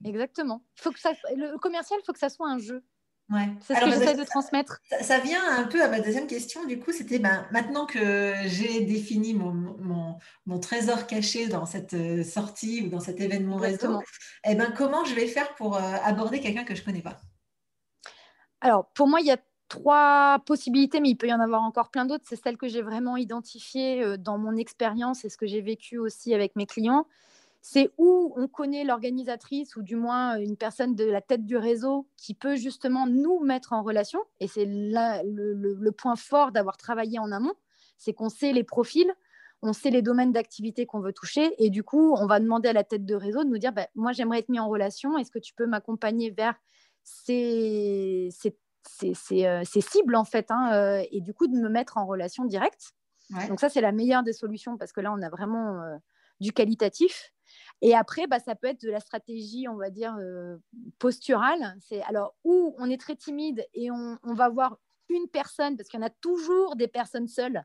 Exactement. 0.04 0.62
Faut 0.76 0.90
que 0.90 1.00
ça, 1.00 1.12
le 1.36 1.58
commercial, 1.58 1.98
il 2.02 2.06
faut 2.06 2.12
que 2.12 2.18
ça 2.18 2.28
soit 2.28 2.48
un 2.48 2.58
jeu. 2.58 2.82
C'est 3.60 3.74
ce 3.74 3.80
que 3.80 3.90
j'essaie 3.90 4.16
de 4.16 4.24
transmettre. 4.24 4.80
Ça, 5.02 5.18
vient 5.18 5.40
un 5.56 5.64
peu 5.64 5.82
à 5.82 5.88
ma 5.88 6.00
deuxième 6.00 6.26
question, 6.26 6.64
du 6.64 6.80
coup, 6.80 6.92
c'était 6.92 7.20
ben, 7.20 7.46
maintenant 7.52 7.86
que 7.86 8.34
j'ai 8.46 8.80
défini 8.80 9.34
mon, 9.34 10.18
mon, 10.46 10.58
trésor 10.58 11.06
caché 11.06 11.46
dans 11.46 11.64
cette 11.64 11.94
euh, 11.94 12.24
sortie 12.24 12.82
ou 12.82 12.88
dans 12.88 13.00
cet 13.00 13.20
événement 13.20 13.56
réseau, 13.56 14.00
eh 14.44 14.54
ben, 14.56 14.72
comment 14.76 15.04
je 15.04 15.14
vais 15.14 15.28
faire 15.28 15.54
pour 15.54 15.76
euh, 15.76 15.80
aborder 16.02 16.40
quelqu'un 16.40 16.64
que 16.64 16.74
je 16.74 16.80
ne 16.80 16.86
connais 16.86 17.02
pas? 17.02 17.20
Alors, 18.60 18.86
pour 18.94 19.06
moi, 19.06 19.20
il 19.20 19.26
y 19.26 19.30
a 19.30 19.38
trois 19.68 20.40
possibilités, 20.44 21.00
mais 21.00 21.10
il 21.10 21.16
peut 21.16 21.28
y 21.28 21.32
en 21.32 21.40
avoir 21.40 21.62
encore 21.62 21.90
plein 21.90 22.06
d'autres. 22.06 22.24
C'est 22.28 22.42
celle 22.42 22.56
que 22.56 22.66
j'ai 22.66 22.82
vraiment 22.82 23.16
identifiée 23.16 24.02
euh, 24.02 24.16
dans 24.16 24.38
mon 24.38 24.56
expérience 24.56 25.24
et 25.24 25.28
ce 25.28 25.36
que 25.36 25.46
j'ai 25.46 25.60
vécu 25.60 25.98
aussi 25.98 26.34
avec 26.34 26.56
mes 26.56 26.66
clients 26.66 27.06
c'est 27.62 27.90
où 27.98 28.32
on 28.36 28.48
connaît 28.48 28.84
l'organisatrice 28.84 29.76
ou 29.76 29.82
du 29.82 29.96
moins 29.96 30.36
une 30.38 30.56
personne 30.56 30.94
de 30.94 31.04
la 31.04 31.20
tête 31.20 31.44
du 31.44 31.56
réseau 31.56 32.08
qui 32.16 32.34
peut 32.34 32.56
justement 32.56 33.06
nous 33.06 33.40
mettre 33.40 33.72
en 33.72 33.82
relation. 33.82 34.20
Et 34.40 34.48
c'est 34.48 34.64
le, 34.66 35.90
point 35.90 36.16
fort 36.16 36.52
d'avoir 36.52 36.76
travaillé 36.78 37.18
en 37.18 37.30
amont, 37.32 37.54
c'est 37.98 38.14
qu'on 38.14 38.30
sait 38.30 38.52
les 38.52 38.64
profils, 38.64 39.12
on 39.62 39.74
sait 39.74 39.90
les 39.90 40.00
domaines 40.00 40.32
d'activité 40.32 40.86
qu'on 40.86 41.00
veut 41.00 41.12
toucher. 41.12 41.52
Et 41.62 41.68
du 41.68 41.82
coup, 41.84 42.14
on 42.16 42.26
va 42.26 42.40
demander 42.40 42.70
à 42.70 42.72
la 42.72 42.84
tête 42.84 43.04
de 43.04 43.14
réseau 43.14 43.44
de 43.44 43.48
nous 43.50 43.58
dire, 43.58 43.72
bah, 43.72 43.88
moi 43.94 44.12
j'aimerais 44.12 44.38
être 44.38 44.48
mis 44.48 44.60
en 44.60 44.68
relation, 44.68 45.18
est-ce 45.18 45.30
que 45.30 45.38
tu 45.38 45.52
peux 45.52 45.66
m'accompagner 45.66 46.30
vers 46.30 46.54
ces, 47.04 48.30
euh, 49.02 49.64
cibles 49.64 50.16
en 50.16 50.24
fait 50.24 50.50
hein, 50.50 50.72
euh, 50.72 51.04
Et 51.10 51.20
du 51.20 51.34
coup, 51.34 51.46
de 51.46 51.56
me 51.56 51.68
mettre 51.68 51.98
en 51.98 52.06
relation 52.06 52.46
directe? 52.46 52.94
Donc 53.48 53.60
ça, 53.60 53.68
c'est 53.68 53.80
la 53.80 53.92
meilleure 53.92 54.24
des 54.24 54.32
solutions 54.32 54.76
parce 54.76 54.92
que 54.92 55.00
là, 55.00 55.12
on 55.12 55.22
a 55.22 55.28
vraiment 55.28 55.82
euh, 55.82 55.96
du 56.40 56.52
qualitatif. 56.52 57.32
Et 57.82 57.94
après, 57.94 58.26
bah, 58.26 58.38
ça 58.38 58.54
peut 58.54 58.68
être 58.68 58.82
de 58.82 58.90
la 58.90 59.00
stratégie, 59.00 59.66
on 59.68 59.76
va 59.76 59.90
dire, 59.90 60.14
euh, 60.18 60.56
posturale. 60.98 61.76
C'est 61.80 62.02
alors 62.02 62.34
où 62.44 62.74
on 62.78 62.90
est 62.90 63.00
très 63.00 63.16
timide 63.16 63.66
et 63.74 63.90
on, 63.90 64.18
va 64.24 64.48
voir 64.48 64.78
une 65.08 65.28
personne, 65.28 65.76
parce 65.76 65.88
qu'il 65.88 65.98
y 65.98 66.02
en 66.02 66.06
a 66.06 66.10
toujours 66.20 66.76
des 66.76 66.88
personnes 66.88 67.28
seules 67.28 67.64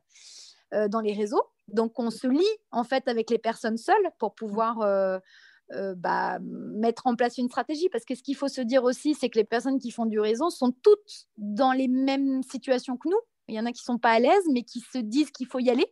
euh, 0.73 0.87
dans 0.87 1.01
les 1.01 1.13
réseaux. 1.13 1.43
Donc, 1.67 1.99
on 1.99 2.11
se 2.11 2.27
lie 2.27 2.43
en 2.71 2.83
fait 2.83 3.07
avec 3.07 3.29
les 3.29 3.39
personnes 3.39 3.77
seules 3.77 4.09
pour 4.17 4.35
pouvoir 4.35 4.81
euh, 4.81 5.19
bah, 5.95 6.39
mettre 6.41 7.07
en 7.07 7.15
place 7.15 7.37
une 7.37 7.49
stratégie. 7.49 7.89
Parce 7.89 8.05
que 8.05 8.15
ce 8.15 8.23
qu'il 8.23 8.35
faut 8.35 8.47
se 8.47 8.61
dire 8.61 8.83
aussi, 8.83 9.15
c'est 9.15 9.29
que 9.29 9.37
les 9.37 9.45
personnes 9.45 9.79
qui 9.79 9.91
font 9.91 10.05
du 10.05 10.19
réseau 10.19 10.49
sont 10.49 10.71
toutes 10.71 11.27
dans 11.37 11.73
les 11.73 11.89
mêmes 11.89 12.41
situations 12.43 12.95
que 12.95 13.09
nous. 13.09 13.19
Il 13.47 13.55
y 13.55 13.59
en 13.59 13.65
a 13.65 13.71
qui 13.71 13.83
sont 13.83 13.97
pas 13.97 14.11
à 14.11 14.19
l'aise, 14.19 14.43
mais 14.51 14.63
qui 14.63 14.79
se 14.79 14.97
disent 14.97 15.31
qu'il 15.31 15.47
faut 15.47 15.59
y 15.59 15.69
aller. 15.69 15.85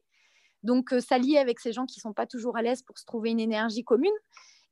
Donc, 0.64 0.94
euh, 0.94 1.00
s'allier 1.00 1.38
avec 1.38 1.60
ces 1.60 1.74
gens 1.74 1.86
qui 1.86 2.00
ne 2.00 2.02
sont 2.02 2.14
pas 2.14 2.26
toujours 2.26 2.58
à 2.58 2.62
l'aise 2.62 2.82
pour 2.82 2.98
se 2.98 3.06
trouver 3.06 3.32
une 3.32 3.40
énergie 3.40 3.84
commune. 3.84 4.12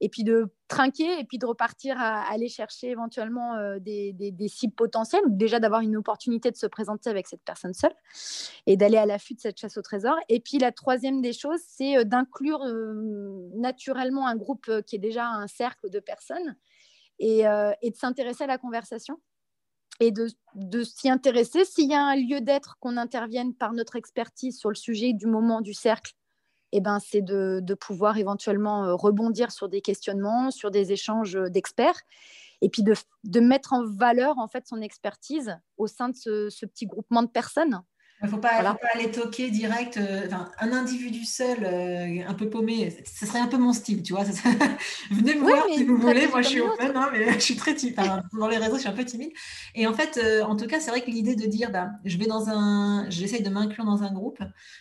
et 0.04 0.10
puis 0.10 0.24
de 0.24 0.52
trinquer 0.68 1.20
et 1.20 1.24
puis 1.26 1.38
de 1.38 1.46
repartir 1.46 1.96
à, 2.00 2.24
aller 2.32 2.50
chercher 2.50 2.90
éventuellement 2.90 3.56
euh, 3.58 3.78
des, 3.80 4.48
cibles 4.48 4.74
potentielles, 4.74 5.22
déjà 5.28 5.60
d'avoir 5.60 5.82
une 5.82 5.96
opportunité 5.96 6.50
de 6.50 6.56
se 6.56 6.66
présenter 6.66 7.12
avec 7.12 7.28
cette 7.28 7.44
personne 7.44 7.76
seule 7.76 7.94
et 8.66 8.78
d'aller 8.78 8.98
à 8.98 9.06
l'affût 9.06 9.36
de 9.36 9.40
cette 9.40 9.60
chasse 9.60 9.78
au 9.78 9.84
trésor. 9.84 10.16
Et 10.28 10.40
puis 10.40 10.58
la 10.58 10.72
troisième 10.72 11.22
des 11.22 11.34
choses, 11.34 11.60
c'est 11.68 11.98
euh, 11.98 12.04
d'inclure 12.04 12.66
naturellement 13.54 14.26
un 14.28 14.36
groupe 14.36 14.72
qui 14.88 14.96
est 14.96 15.00
déjà 15.00 15.28
un 15.28 15.48
cercle 15.48 15.92
de 15.92 16.00
personnes 16.00 16.56
et 17.20 17.44
de 17.44 17.96
s'intéresser 17.96 18.46
à 18.46 18.48
la 18.48 18.58
conversation 18.58 19.20
et 20.02 20.12
de, 20.12 20.84
s'y 20.84 21.10
intéresser. 21.10 21.64
S'il 21.64 21.90
y 21.90 21.94
a 21.94 22.04
un 22.04 22.16
lieu 22.16 22.42
d'être, 22.42 22.78
qu'on 22.80 22.98
intervienne 22.98 23.54
par 23.54 23.72
notre 23.72 23.96
expertise 23.96 24.58
sur 24.58 24.70
le 24.70 24.76
sujet 24.76 25.14
du 25.14 25.28
moment 25.28 25.62
du 25.62 25.74
cercle 25.74 26.14
eh 26.74 26.80
ben, 26.80 27.00
c'est 27.00 27.22
de, 27.22 27.74
pouvoir 27.76 28.18
éventuellement 28.18 28.86
euh, 28.86 28.96
rebondir 28.96 29.52
sur 29.52 29.68
des 29.70 29.82
questionnements, 29.82 30.52
sur 30.52 30.72
des 30.72 30.94
échanges 30.94 31.36
euh, 31.36 31.50
d'experts, 31.50 32.00
et 32.62 32.70
puis 32.70 32.82
de, 32.82 33.40
mettre 33.40 33.74
en 33.74 33.86
valeur 33.86 34.38
en 34.38 34.48
fait 34.48 34.66
son 34.68 34.82
expertise 34.82 35.58
au 35.78 35.88
sein 35.88 36.10
de 36.10 36.16
ce 36.16 36.66
petit 36.66 36.86
groupement 36.86 37.24
de 37.24 37.28
personnes 37.28 37.82
il 38.24 38.28
ne 38.28 38.32
faut, 38.32 38.38
pas 38.38 38.78
aller 38.94 39.10
toquer 39.10 39.50
direct. 39.50 39.98
Euh, 39.98 40.28
un 40.60 40.72
individu 40.74 41.26
seul, 41.26 41.58
euh, 41.64 42.22
un 42.28 42.36
peu 42.36 42.48
paumé, 42.52 42.96
ce 43.04 43.26
serait 43.26 43.40
un 43.40 43.48
peu 43.48 43.58
mon 43.58 43.74
style, 43.74 44.04
tu 44.04 44.14
vois. 44.14 44.24
Venez 45.12 45.34
me 45.34 45.42
voir 45.42 45.66
si 45.74 45.84
vous 45.84 45.98
voulez. 45.98 46.28
Moi, 46.28 46.44
je 46.44 46.50
suis 46.50 46.62
open, 46.62 46.92
hein, 46.96 47.10
mais 47.12 47.34
je 47.34 47.40
suis 47.40 47.56
très 47.56 47.74
timide. 47.74 48.00
dans 48.38 48.48
les 48.48 48.58
réseaux, 48.58 48.76
je 48.76 48.82
suis 48.82 48.90
un 48.90 48.94
peu 48.94 49.06
timide. 49.06 49.32
Et 49.74 49.88
en 49.88 49.94
fait, 49.94 50.18
euh, 50.18 50.44
en 50.44 50.56
tout 50.56 50.68
cas, 50.68 50.80
c'est 50.80 50.92
vrai 50.92 51.02
que 51.02 51.10
l'idée 51.10 51.36
de 51.36 51.48
dire, 51.48 51.72
bah, 51.72 51.90
je 52.06 52.16
vais 52.20 52.28
dans 52.28 52.48
un, 52.50 53.10
j'essaye 53.10 53.42
de 53.42 53.50
m'inclure 53.50 53.86
dans 53.86 54.04
un 54.04 54.14
groupe, 54.14 54.38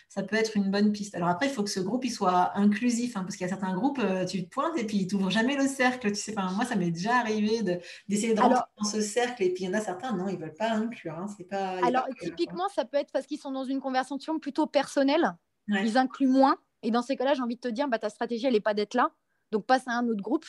ça 0.07 0.21
peut 0.21 0.35
être 0.35 0.55
une 0.55 0.69
bonne 0.69 0.91
piste. 0.91 1.15
Alors 1.15 1.29
après, 1.29 1.47
il 1.47 1.51
faut 1.51 1.63
que 1.63 1.71
ce 1.71 1.79
groupe 1.79 2.05
il 2.05 2.11
soit 2.11 2.55
inclusif, 2.55 3.17
hein, 3.17 3.21
parce 3.21 3.37
qu'il 3.37 3.47
y 3.47 3.49
a 3.49 3.53
certains 3.53 3.73
groupes, 3.73 4.01
tu 4.29 4.43
te 4.43 4.49
pointes 4.49 4.77
et 4.77 4.85
puis 4.85 5.07
tu 5.07 5.15
n'ouvres 5.15 5.31
jamais 5.31 5.55
le 5.55 5.67
cercle. 5.67 6.11
Tu 6.11 6.15
sais, 6.19 6.35
moi, 6.35 6.65
ça 6.65 6.75
m'est 6.75 6.91
déjà 6.91 7.15
arrivé 7.15 7.63
d'essayer 8.07 8.35
de, 8.35 8.39
rentrer 8.39 8.61
dans 8.77 8.87
ce 8.87 9.01
cercle, 9.01 9.41
et 9.41 9.49
puis 9.49 9.63
il 9.63 9.67
y 9.67 9.69
en 9.69 9.73
a 9.73 9.81
certains, 9.81 10.15
non, 10.15 10.27
ils 10.27 10.35
ne 10.35 10.41
veulent 10.41 10.53
pas 10.53 10.69
inclure. 10.73 11.17
Hein, 11.17 11.25
c'est 11.35 11.47
pas. 11.47 11.79
Alors 11.83 12.05
typiquement, 12.21 12.69
ça 12.69 12.85
peut 12.85 12.97
être 12.97 13.11
parce 13.11 13.25
sont 13.37 13.51
dans 13.51 13.63
une 13.63 13.79
conversation 13.79 14.39
plutôt 14.39 14.67
personnelle, 14.67 15.35
ils 15.67 15.97
incluent 15.97 16.27
moins. 16.27 16.57
Et 16.83 16.91
dans 16.91 17.01
ces 17.01 17.15
cas-là, 17.15 17.33
j'ai 17.33 17.41
envie 17.41 17.55
de 17.55 17.61
te 17.61 17.67
dire, 17.67 17.87
bah, 17.87 17.99
ta 17.99 18.09
stratégie, 18.09 18.47
elle 18.47 18.53
n'est 18.53 18.59
pas 18.59 18.73
d'être 18.73 18.95
là. 18.95 19.11
Donc, 19.51 19.65
passe 19.65 19.87
à 19.87 19.91
un 19.91 20.07
autre 20.07 20.21
groupe 20.21 20.45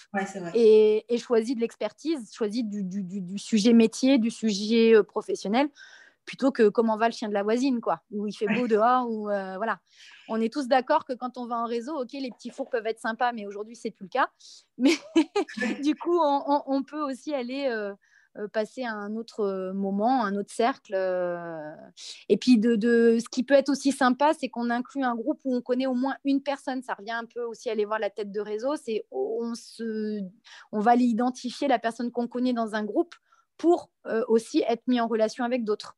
Et, 0.55 1.05
choisis 1.19 1.57
de 1.57 1.61
l'expertise, 1.61 2.33
choisis 2.33 2.65
du, 2.65 3.39
sujet 3.39 3.73
métier, 3.73 4.19
du 4.19 4.31
sujet 4.31 4.95
euh, 4.95 5.03
professionnel, 5.03 5.69
plutôt 6.25 6.53
que 6.53 6.69
comment 6.69 6.97
va 6.97 7.09
le 7.09 7.13
chien 7.13 7.29
de 7.29 7.35
la 7.35 7.43
voisine, 7.43 7.81
quoi, 7.81 8.01
où 8.13 8.29
il 8.29 8.33
fait 8.33 8.47
beau 8.47 8.69
dehors, 8.69 9.11
ou 9.11 9.29
euh, 9.29 9.57
voilà. 9.57 9.81
On 10.29 10.41
est 10.41 10.53
tous 10.53 10.69
d'accord 10.69 11.05
que 11.05 11.13
quand 11.15 11.37
on 11.37 11.47
va 11.47 11.57
en 11.57 11.67
réseau, 11.67 12.01
ok, 12.01 12.13
les 12.13 12.31
petits 12.31 12.51
fours 12.51 12.71
peuvent 12.71 12.87
être 12.87 13.01
sympas, 13.01 13.33
mais 13.33 13.45
aujourd'hui, 13.45 13.75
c'est 13.75 13.91
plus 13.91 14.05
le 14.05 14.09
cas. 14.09 14.31
Mais 14.79 14.93
du 15.83 15.97
coup, 15.97 16.21
on, 16.23 16.83
peut 16.85 17.03
aussi 17.03 17.35
aller 17.35 17.67
euh, 17.67 17.93
passer 18.53 18.85
à 18.85 18.93
un 18.93 19.17
autre 19.17 19.41
euh, 19.41 19.73
moment, 19.73 20.25
un 20.25 20.37
autre 20.37 20.53
cercle. 20.53 20.95
Euh. 20.95 21.73
Et 22.29 22.37
puis, 22.37 22.59
de, 22.59 22.77
ce 23.19 23.29
qui 23.31 23.43
peut 23.43 23.55
être 23.55 23.69
aussi 23.69 23.93
sympa, 23.93 24.33
c'est 24.39 24.49
qu'on 24.49 24.71
inclut 24.71 25.05
un 25.05 25.15
groupe 25.15 25.41
où 25.45 25.55
on 25.55 25.61
connaît 25.61 25.87
au 25.87 25.95
moins 25.95 26.17
une 26.25 26.43
personne. 26.43 26.83
Ça 26.83 26.95
revient 26.95 27.13
un 27.13 27.25
peu 27.25 27.43
aussi 27.43 27.69
à 27.69 27.73
aller 27.73 27.85
voir 27.85 27.99
la 27.99 28.11
tête 28.11 28.33
de 28.33 28.41
réseau. 28.41 28.77
C'est 28.77 29.05
on, 29.11 29.55
se, 29.55 30.21
on 30.73 30.81
va 30.81 30.93
aller 30.93 31.05
identifier 31.05 31.69
la 31.69 31.79
personne 31.79 32.11
qu'on 32.11 32.29
connaît 32.29 32.53
dans 32.53 32.75
un 32.75 32.85
groupe 32.85 33.15
pour 33.59 33.91
aussi 34.27 34.65
être 34.67 34.83
mis 34.89 35.01
en 35.01 35.07
relation 35.07 35.45
avec 35.45 35.63
d'autres. 35.63 35.97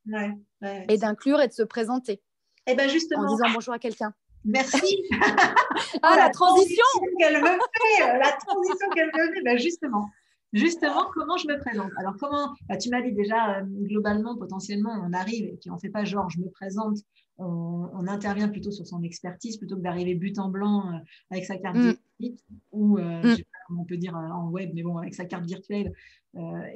et 0.63 0.99
d'inclure 0.99 1.41
et 1.41 1.49
de 1.49 1.53
se 1.53 1.63
présenter. 1.63 2.21
Et 2.67 2.73
eh 2.73 2.75
ben 2.75 2.89
justement. 2.91 3.23
En 3.23 3.37
disant 3.37 3.51
bonjour 3.55 3.73
à 3.73 3.79
quelqu'un. 3.79 4.13
Merci. 4.45 5.03
ah, 6.03 6.17
la, 6.17 6.29
transition, 6.31 6.85
qu'elle 7.19 7.41
me 7.41 7.47
fait, 7.47 8.19
la 8.19 8.33
transition 8.33 8.89
qu'elle 8.95 9.07
me 9.07 9.35
fait, 9.35 9.43
ben 9.43 9.59
justement. 9.59 10.11
Justement, 10.55 11.07
comment 11.13 11.37
je 11.37 11.49
me 11.49 11.59
présente? 11.59 11.91
Alors, 11.99 12.17
comment 12.17 12.55
bah, 12.69 12.77
Tu 12.77 12.89
m'as 12.89 13.03
dit 13.03 13.13
déjà, 13.13 13.59
euh, 13.59 13.63
globalement, 13.65 14.37
potentiellement, 14.37 14.93
on 15.05 15.13
arrive 15.13 15.47
et 15.47 15.59
puis 15.61 15.71
on 15.71 15.75
ne 15.75 15.81
fait 15.81 15.91
pas 15.91 16.05
genre 16.05 16.31
je 16.31 16.41
me 16.41 16.49
présente, 16.49 16.99
on, 17.39 18.07
intervient 18.07 18.49
plutôt 18.49 18.71
sur 18.71 18.87
son 18.87 19.03
expertise 19.03 19.57
plutôt 19.57 19.77
que 19.77 19.81
d'arriver 19.81 20.15
but 20.15 20.39
en 20.39 20.49
blanc 20.51 20.93
euh, 20.93 20.99
avec 21.31 21.45
sa 21.45 21.57
carte 21.57 21.77
mm. 21.77 21.95
virtuelle 22.21 22.37
ou, 22.71 22.99
euh, 22.99 23.23
mm. 23.23 23.37
sais 23.37 23.43
pas 23.43 23.75
on 23.77 23.85
peut 23.85 23.97
dire 23.97 24.15
en 24.15 24.51
web, 24.51 24.71
mais 24.75 24.83
bon, 24.83 24.99
avec 24.99 25.15
sa 25.15 25.25
carte 25.25 25.47
virtuelle 25.47 25.93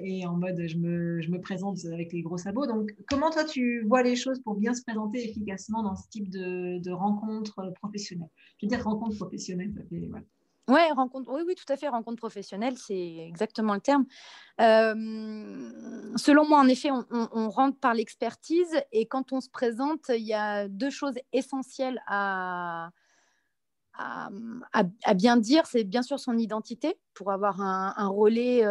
et 0.01 0.25
en 0.25 0.37
mode 0.37 0.63
je 0.67 0.79
me, 0.79 1.21
je 1.21 1.31
me, 1.31 1.41
présente 1.41 1.85
avec 1.93 2.13
les 2.13 2.23
gros 2.23 2.39
sabots. 2.39 2.67
Donc, 2.67 2.95
comment 3.09 3.29
toi, 3.29 3.45
tu 3.45 3.83
vois 3.87 4.03
les 4.03 4.17
choses 4.17 4.41
pour 4.41 4.55
bien 4.55 4.73
se 4.73 4.83
présenter 4.83 5.29
efficacement 5.29 5.83
dans 5.83 5.97
ce 5.97 6.09
type 6.09 6.31
de, 6.31 6.79
de 6.79 6.91
rencontre 6.91 7.73
professionnelle 7.81 8.31
Je 8.59 8.67
veux 8.67 8.71
dire 8.71 8.83
rencontre 8.83 9.17
professionnelle, 9.17 9.73
ça 9.77 9.83
fait. 9.91 10.07
Voilà. 10.09 10.25
Ouais, 10.69 10.91
rencontre, 10.93 11.33
oui, 11.33 11.43
oui, 11.47 11.55
tout 11.55 11.71
à 11.73 11.79
fait, 11.79 11.89
rencontre 11.89 12.19
professionnelle, 12.19 12.77
c'est 12.77 13.17
exactement 13.27 13.73
le 13.73 13.81
terme. 13.81 14.05
selon 14.59 16.47
moi, 16.47 16.59
en 16.59 16.69
effet, 16.69 16.91
on, 16.91 17.49
rentre 17.49 17.79
par 17.79 17.95
l'expertise 17.95 18.79
et 18.93 19.07
quand 19.07 19.33
on 19.33 19.41
se 19.41 19.49
présente, 19.49 20.11
il 20.11 20.27
y 20.27 20.35
a 20.35 20.69
deux 20.69 20.91
choses 20.91 21.15
essentielles 21.33 22.03
à, 22.07 22.91
à, 23.95 25.15
bien 25.15 25.39
dire. 25.39 25.67
C'est 25.67 25.85
bien 25.85 26.03
sûr 26.03 26.21
son 26.21 26.37
identité 26.37 26.99
pour 27.15 27.33
avoir 27.33 27.63
un, 27.63 28.09
relais 28.09 28.63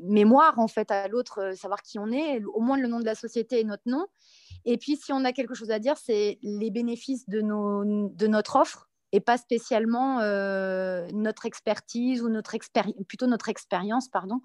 mémoire 0.00 0.58
en 0.58 0.68
fait 0.68 0.90
à 0.90 1.08
l'autre, 1.08 1.52
savoir 1.56 1.80
qui 1.80 1.98
on 1.98 2.12
est, 2.12 2.44
au 2.44 2.60
moins 2.60 2.76
le 2.76 2.88
nom 2.88 3.00
de 3.00 3.06
la 3.06 3.14
société 3.14 3.60
et 3.60 3.64
notre 3.64 3.88
nom. 3.88 4.06
Et 4.66 4.76
puis, 4.76 4.96
si 4.96 5.14
on 5.14 5.24
a 5.24 5.32
quelque 5.32 5.54
chose 5.54 5.70
à 5.70 5.78
dire, 5.78 5.96
c'est 5.96 6.38
les 6.42 6.70
bénéfices 6.70 7.26
de, 7.26 7.40
nos, 7.40 8.10
de 8.10 8.26
notre 8.26 8.56
offre 8.56 8.89
et 9.12 9.20
pas 9.20 9.36
spécialement 9.36 10.20
euh, 10.20 11.06
notre 11.12 11.46
expertise 11.46 12.22
ou 12.22 12.28
notre 12.28 12.54
plutôt 13.08 13.26
notre 13.26 13.48
expérience, 13.48 14.08
pardon. 14.08 14.40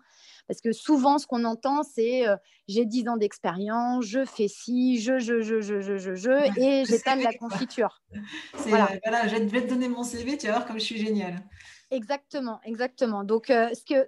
Parce 0.48 0.62
que 0.62 0.72
souvent, 0.72 1.18
ce 1.18 1.28
qu'on 1.28 1.44
entend, 1.44 1.84
c'est 1.84 2.28
euh, 2.28 2.36
j'ai 2.68 2.86
10 2.86 3.10
ans 3.10 3.18
d'expérience, 3.18 4.06
je 4.06 4.26
fais 4.26 4.48
ci, 4.48 5.00
je, 5.00 5.20
je, 5.20 5.42
je, 5.42 5.62
je, 5.62 5.82
je, 5.82 5.98
je, 5.98 6.16
je 6.16 6.60
et 6.60 6.86
j'étale 6.86 7.22
la 7.22 7.34
confiture. 7.34 8.02
Voilà. 8.68 8.90
Euh, 8.92 9.00
voilà. 9.04 9.28
je 9.28 9.36
vais 9.36 9.62
te 9.62 9.70
donner 9.70 9.88
mon 9.90 10.04
CV, 10.04 10.38
tu 10.38 10.48
vas 10.48 10.54
voir 10.54 10.66
comme 10.66 10.80
je 10.80 10.86
suis 10.86 10.98
géniale. 10.98 11.44
Exactement, 11.92 12.60
exactement. 12.64 13.24
Donc, 13.24 13.46
ce 13.48 13.86
que, 13.86 14.08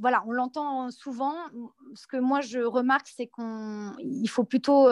voilà, 0.00 0.24
on 0.26 0.32
l'entend 0.32 0.90
souvent. 0.90 1.34
Ce 1.94 2.06
que 2.06 2.16
moi 2.16 2.40
je 2.40 2.58
remarque, 2.58 3.06
c'est 3.06 3.28
qu'il 3.28 4.28
faut 4.28 4.44
plutôt 4.44 4.88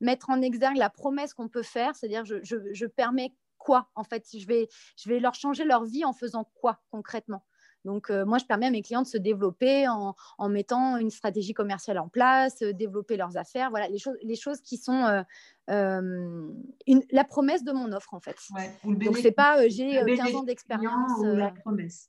mettre 0.00 0.30
en 0.30 0.40
exergue 0.40 0.76
la 0.76 0.88
promesse 0.88 1.34
qu'on 1.34 1.48
peut 1.48 1.62
faire, 1.62 1.94
c'est-à-dire 1.94 2.24
je, 2.24 2.36
je, 2.42 2.56
je 2.72 2.86
permets 2.86 3.32
quoi 3.66 3.90
en 3.96 4.04
fait 4.04 4.24
je 4.32 4.46
vais, 4.46 4.68
je 4.96 5.08
vais 5.08 5.18
leur 5.18 5.34
changer 5.34 5.64
leur 5.64 5.84
vie 5.84 6.04
en 6.04 6.12
faisant 6.12 6.44
quoi 6.54 6.80
concrètement? 6.90 7.42
Donc, 7.86 8.10
euh, 8.10 8.26
moi, 8.26 8.38
je 8.38 8.44
permets 8.44 8.66
à 8.66 8.70
mes 8.70 8.82
clients 8.82 9.02
de 9.02 9.06
se 9.06 9.16
développer 9.16 9.86
en, 9.86 10.16
en 10.38 10.48
mettant 10.48 10.96
une 10.96 11.10
stratégie 11.10 11.54
commerciale 11.54 11.98
en 12.00 12.08
place, 12.08 12.60
euh, 12.62 12.72
développer 12.72 13.16
leurs 13.16 13.36
affaires, 13.36 13.70
voilà, 13.70 13.86
les, 13.86 13.98
choses, 13.98 14.16
les 14.22 14.34
choses 14.34 14.60
qui 14.60 14.76
sont 14.76 15.24
euh, 15.70 16.52
une, 16.88 17.02
la 17.12 17.22
promesse 17.22 17.62
de 17.62 17.70
mon 17.70 17.92
offre, 17.92 18.12
en 18.12 18.20
fait. 18.20 18.36
Donc, 18.84 19.16
c'est 19.18 19.30
pas 19.30 19.68
j'ai 19.68 20.02
15 20.04 20.34
ans 20.34 20.42
d'expérience. 20.42 21.12
la 21.22 21.52
promesse. 21.52 22.08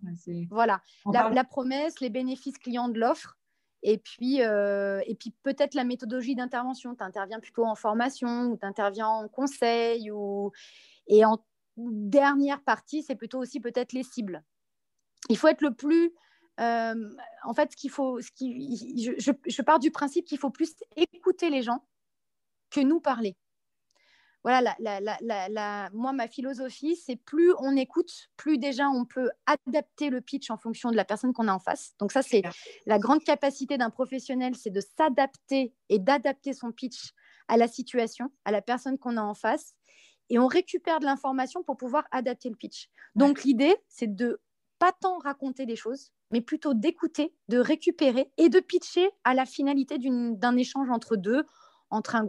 voilà, 0.50 0.82
la, 1.14 1.30
la, 1.30 1.44
promesse, 1.44 2.00
les 2.02 2.10
bénéfices 2.10 2.58
clients 2.58 2.90
de 2.90 3.00
l'offre. 3.00 3.38
Et 3.84 4.00
puis, 4.00 4.38
et 4.40 5.16
puis 5.20 5.36
peut-être 5.44 5.76
la 5.76 5.84
méthodologie 5.84 6.34
d'intervention. 6.34 6.96
Tu 6.96 7.04
interviens 7.04 7.40
plutôt 7.40 7.66
en 7.66 7.76
formation 7.76 8.48
ou 8.48 8.58
tu 8.58 8.66
interviens 8.66 9.08
en 9.08 9.28
conseil. 9.28 10.10
Ou... 10.10 10.52
Et 11.08 11.26
en 11.26 11.44
dernière 11.78 12.64
partie, 12.64 13.04
c'est 13.04 13.16
plutôt 13.16 13.40
aussi 13.40 13.60
peut-être 13.60 13.94
les 13.94 14.04
cibles. 14.04 14.44
Il 15.30 15.38
faut 15.38 15.48
être 15.48 15.62
le 15.62 15.74
plus... 15.74 16.14
Euh, 16.60 16.96
en 17.44 17.54
fait, 17.54 17.72
ce 17.72 17.78
qu'il 17.78 17.92
faut, 17.92 18.20
ce 18.20 18.32
qui, 18.32 19.16
je, 19.20 19.62
pars 19.62 19.80
du 19.80 19.92
principe 19.92 20.26
qu'il 20.26 20.40
faut 20.40 20.50
plus 20.50 20.74
écouter 20.96 21.52
les 21.52 21.62
gens 21.62 21.86
que 22.72 22.80
nous 22.80 23.00
parler. 23.00 23.38
Voilà, 24.44 24.76
moi, 25.94 26.14
ma 26.14 26.28
philosophie, 26.28 26.96
c'est 26.96 27.16
plus 27.16 27.54
on 27.60 27.76
écoute, 27.76 28.30
plus 28.38 28.58
déjà 28.58 28.88
on 28.88 29.06
peut 29.06 29.30
adapter 29.46 30.10
le 30.10 30.22
pitch 30.22 30.50
en 30.50 30.58
fonction 30.58 30.90
de 30.90 30.96
la 30.96 31.06
personne 31.06 31.34
qu'on 31.34 31.48
a 31.48 31.54
en 31.54 31.60
face. 31.60 31.94
Donc 32.00 32.12
ça, 32.12 32.22
c'est 32.22 32.42
la 32.86 32.98
grande 32.98 33.24
capacité 33.24 33.78
d'un 33.78 33.90
professionnel, 33.90 34.56
c'est 34.56 34.70
de 34.70 34.82
s'adapter 34.98 35.76
et 35.90 36.00
d'adapter 36.00 36.54
son 36.54 36.72
pitch 36.72 37.14
à 37.50 37.58
la 37.58 37.68
situation, 37.68 38.32
à 38.46 38.52
la 38.52 38.62
personne 38.62 38.98
qu'on 38.98 39.18
a 39.18 39.22
en 39.22 39.34
face 39.34 39.77
et 40.30 40.40
on 40.40 40.48
récupère 40.48 41.00
de 41.00 41.06
l'information 41.06 41.64
pour 41.64 41.78
pouvoir 41.78 42.06
adapter 42.12 42.50
le 42.50 42.56
pitch. 42.56 42.90
Donc 43.16 43.44
l'idée, 43.44 43.76
c'est 43.88 44.14
de 44.14 44.40
pas 44.80 44.92
tant 44.92 45.18
raconter 45.18 45.66
des 45.66 45.76
choses, 45.76 46.12
mais 46.32 46.42
plutôt 46.42 46.74
d'écouter, 46.74 47.34
de 47.48 47.58
récupérer 47.58 48.32
et 48.38 48.50
de 48.50 48.60
pitcher 48.60 49.10
à 49.24 49.34
la 49.34 49.46
finalité 49.46 49.98
d'un 50.00 50.58
échange 50.58 50.90
entre 50.90 51.16
deux, 51.16 51.44
entre 51.90 52.16
un 52.16 52.28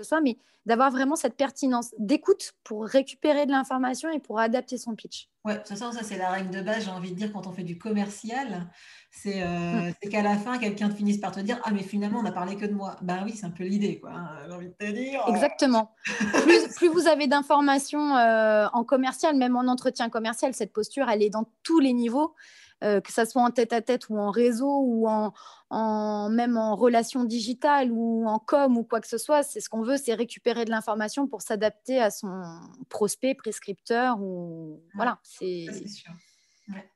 ce 0.00 0.06
soit, 0.06 0.20
mais 0.20 0.36
d'avoir 0.66 0.90
vraiment 0.90 1.16
cette 1.16 1.36
pertinence 1.36 1.94
d'écoute 1.98 2.54
pour 2.64 2.84
récupérer 2.84 3.46
de 3.46 3.50
l'information 3.50 4.10
et 4.10 4.20
pour 4.20 4.38
adapter 4.38 4.78
son 4.78 4.94
pitch. 4.94 5.28
Ouais, 5.44 5.54
de 5.54 5.58
toute 5.58 5.68
façon, 5.68 5.90
ça 5.90 6.04
c'est 6.04 6.18
la 6.18 6.30
règle 6.30 6.50
de 6.50 6.60
base, 6.60 6.84
j'ai 6.84 6.90
envie 6.90 7.10
de 7.10 7.16
dire, 7.16 7.32
quand 7.32 7.48
on 7.48 7.52
fait 7.52 7.64
du 7.64 7.76
commercial, 7.76 8.70
c'est 9.10 9.42
euh, 9.42 9.90
mm. 9.90 10.08
qu'à 10.08 10.22
la 10.22 10.36
fin, 10.36 10.58
quelqu'un 10.58 10.88
finisse 10.90 11.18
par 11.18 11.32
te 11.32 11.40
dire 11.40 11.60
Ah, 11.64 11.72
mais 11.72 11.82
finalement, 11.82 12.20
on 12.20 12.22
n'a 12.22 12.32
parlé 12.32 12.54
que 12.56 12.64
de 12.64 12.72
moi. 12.72 12.96
Ben 13.02 13.22
oui, 13.24 13.32
c'est 13.34 13.46
un 13.46 13.50
peu 13.50 13.64
l'idée, 13.64 13.98
quoi, 13.98 14.10
hein, 14.12 14.38
j'ai 14.46 14.52
envie 14.52 14.68
de 14.68 14.74
te 14.74 14.90
dire. 14.92 15.24
Exactement. 15.28 15.94
plus, 16.76 16.88
vous 16.88 17.08
avez 17.08 17.26
d'informations 17.26 18.16
euh, 18.16 18.68
en 18.72 18.84
commercial, 18.84 19.36
même 19.36 19.56
en 19.56 19.66
entretien 19.66 20.08
commercial, 20.10 20.54
cette 20.54 20.72
posture, 20.72 21.08
elle 21.10 21.22
est 21.22 21.30
dans 21.30 21.48
tous 21.64 21.80
les 21.80 21.92
niveaux. 21.92 22.34
Euh, 22.82 23.00
que 23.00 23.12
ce 23.12 23.24
soit 23.24 23.42
en 23.42 23.50
tête-à-tête 23.50 24.08
ou 24.08 24.18
en 24.18 24.30
réseau 24.30 24.82
ou 24.84 25.08
en, 25.08 26.28
même 26.30 26.56
en 26.56 26.74
relation 26.74 27.24
digitale 27.24 27.92
ou 27.92 28.26
en 28.26 28.40
com 28.40 28.76
ou 28.76 28.82
quoi 28.82 29.00
que 29.00 29.06
ce 29.06 29.18
soit, 29.18 29.44
c'est 29.44 29.60
ce 29.60 29.68
qu'on 29.68 29.82
veut, 29.82 29.96
c'est 29.96 30.14
récupérer 30.14 30.64
de 30.64 30.70
l'information 30.70 31.28
pour 31.28 31.42
s'adapter 31.42 32.00
à 32.00 32.10
son 32.10 32.42
prospect, 32.88 33.34
prescripteur 33.34 34.20
ou 34.20 34.82
voilà, 34.94 35.18
c'est 35.22 35.66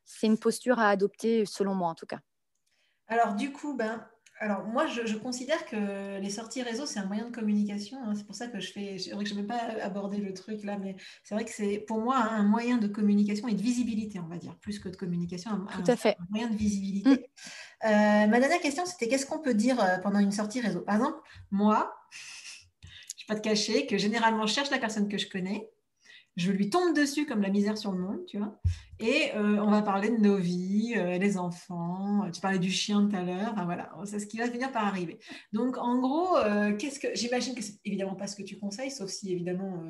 c'est 0.05 0.27
une 0.27 0.39
posture 0.39 0.79
à 0.79 0.89
adopter 0.89 1.45
selon 1.47 1.75
moi 1.75 1.91
en 1.91 1.95
tout 1.95 2.07
cas. 2.07 2.21
Alors 3.07 3.35
du 3.35 3.53
coup, 3.53 3.75
ben 3.75 4.05
alors 4.39 4.65
moi, 4.65 4.87
je, 4.87 5.17
considère 5.17 5.65
que 5.65 6.21
les 6.21 6.31
sorties 6.31 6.63
réseau, 6.63 6.85
c'est 6.85 6.99
un 6.99 7.07
moyen 7.07 7.25
de 7.25 7.35
communication. 7.35 7.99
Hein. 8.05 8.15
C'est 8.15 8.27
pour 8.27 8.35
ça 8.35 8.49
que 8.49 8.61
je 8.61 8.71
fais. 8.71 8.99
C'est 8.99 9.13
vrai 9.13 9.25
que 9.25 9.31
je 9.31 9.35
ne 9.35 9.41
vais 9.41 9.47
pas 9.47 9.61
aborder 9.83 10.19
le 10.19 10.35
truc 10.35 10.63
là, 10.63 10.77
mais 10.79 10.97
c'est 11.25 11.35
vrai 11.35 11.45
que 11.45 11.51
c'est 11.51 11.79
pour 11.79 12.01
moi 12.01 12.17
un 12.19 12.43
moyen 12.43 12.77
de 12.77 12.87
communication 12.87 13.49
et 13.49 13.55
de 13.55 13.63
visibilité, 13.63 14.21
on 14.21 14.29
va 14.29 14.37
dire, 14.37 14.55
plus 14.57 14.79
que 14.79 14.91
de 14.91 14.97
communication. 14.97 15.51
Un, 15.51 15.83
Tout 15.83 15.91
à 15.91 15.97
fait. 15.97 16.17
Un 16.21 16.27
moyen 16.31 16.49
de 16.51 16.57
visibilité. 16.57 17.09
Mm. 17.09 17.17
Euh, 17.85 18.27
ma 18.27 18.41
dernière 18.41 18.61
question, 18.61 18.85
c'était 18.85 19.09
qu'est-ce 19.09 19.27
qu'on 19.27 19.39
peut 19.39 19.55
dire 19.55 19.83
euh, 19.83 19.99
pendant 19.99 20.19
une 20.19 20.33
sortie 20.33 20.61
réseau? 20.61 20.81
Par 20.81 20.97
exemple, 20.97 21.19
moi, 21.51 21.95
je 22.11 23.25
ne 23.25 23.35
vais 23.35 23.35
pas 23.35 23.41
te 23.41 23.49
cacher 23.49 23.87
que 23.87 23.97
généralement, 23.97 24.47
je 24.47 24.53
cherche 24.53 24.71
la 24.71 24.79
personne 24.79 25.09
que 25.09 25.19
je 25.19 25.29
connais 25.29 25.71
je 26.37 26.53
lui 26.53 26.69
tombe 26.69 26.95
dessus 26.95 27.25
comme 27.25 27.41
la 27.41 27.49
misère 27.49 27.79
sur 27.79 27.93
le 27.93 27.99
monde, 27.99 28.25
tu 28.27 28.39
vois. 28.39 28.61
Et 28.99 29.31
euh, 29.35 29.59
on 29.63 29.71
va 29.71 29.83
parler 29.83 30.11
de 30.11 30.17
nos 30.17 30.37
vies, 30.37 30.95
euh, 30.97 31.19
les 31.19 31.37
enfants. 31.39 32.31
Tu 32.31 32.41
parlais 32.41 32.59
du 32.59 32.71
chien 32.71 33.07
tout 33.07 33.17
à 33.17 33.23
l'heure. 33.23 33.55
voilà, 33.65 33.93
c'est 34.05 34.19
ce 34.19 34.27
qui 34.27 34.39
va 34.39 34.51
finir 34.51 34.71
par 34.71 34.85
arriver. 34.85 35.19
Donc, 35.53 35.79
en 35.79 35.99
gros, 35.99 36.37
euh, 36.37 36.75
qu'est-ce 36.77 37.01
que 37.01 37.09
j'imagine 37.15 37.55
que 37.55 37.63
c'est 37.63 37.79
évidemment 37.85 38.15
pas 38.15 38.27
ce 38.27 38.37
que 38.37 38.43
tu 38.43 38.59
conseilles, 38.59 38.91
sauf 38.91 39.11
si 39.11 39.33
évidemment 39.33 39.83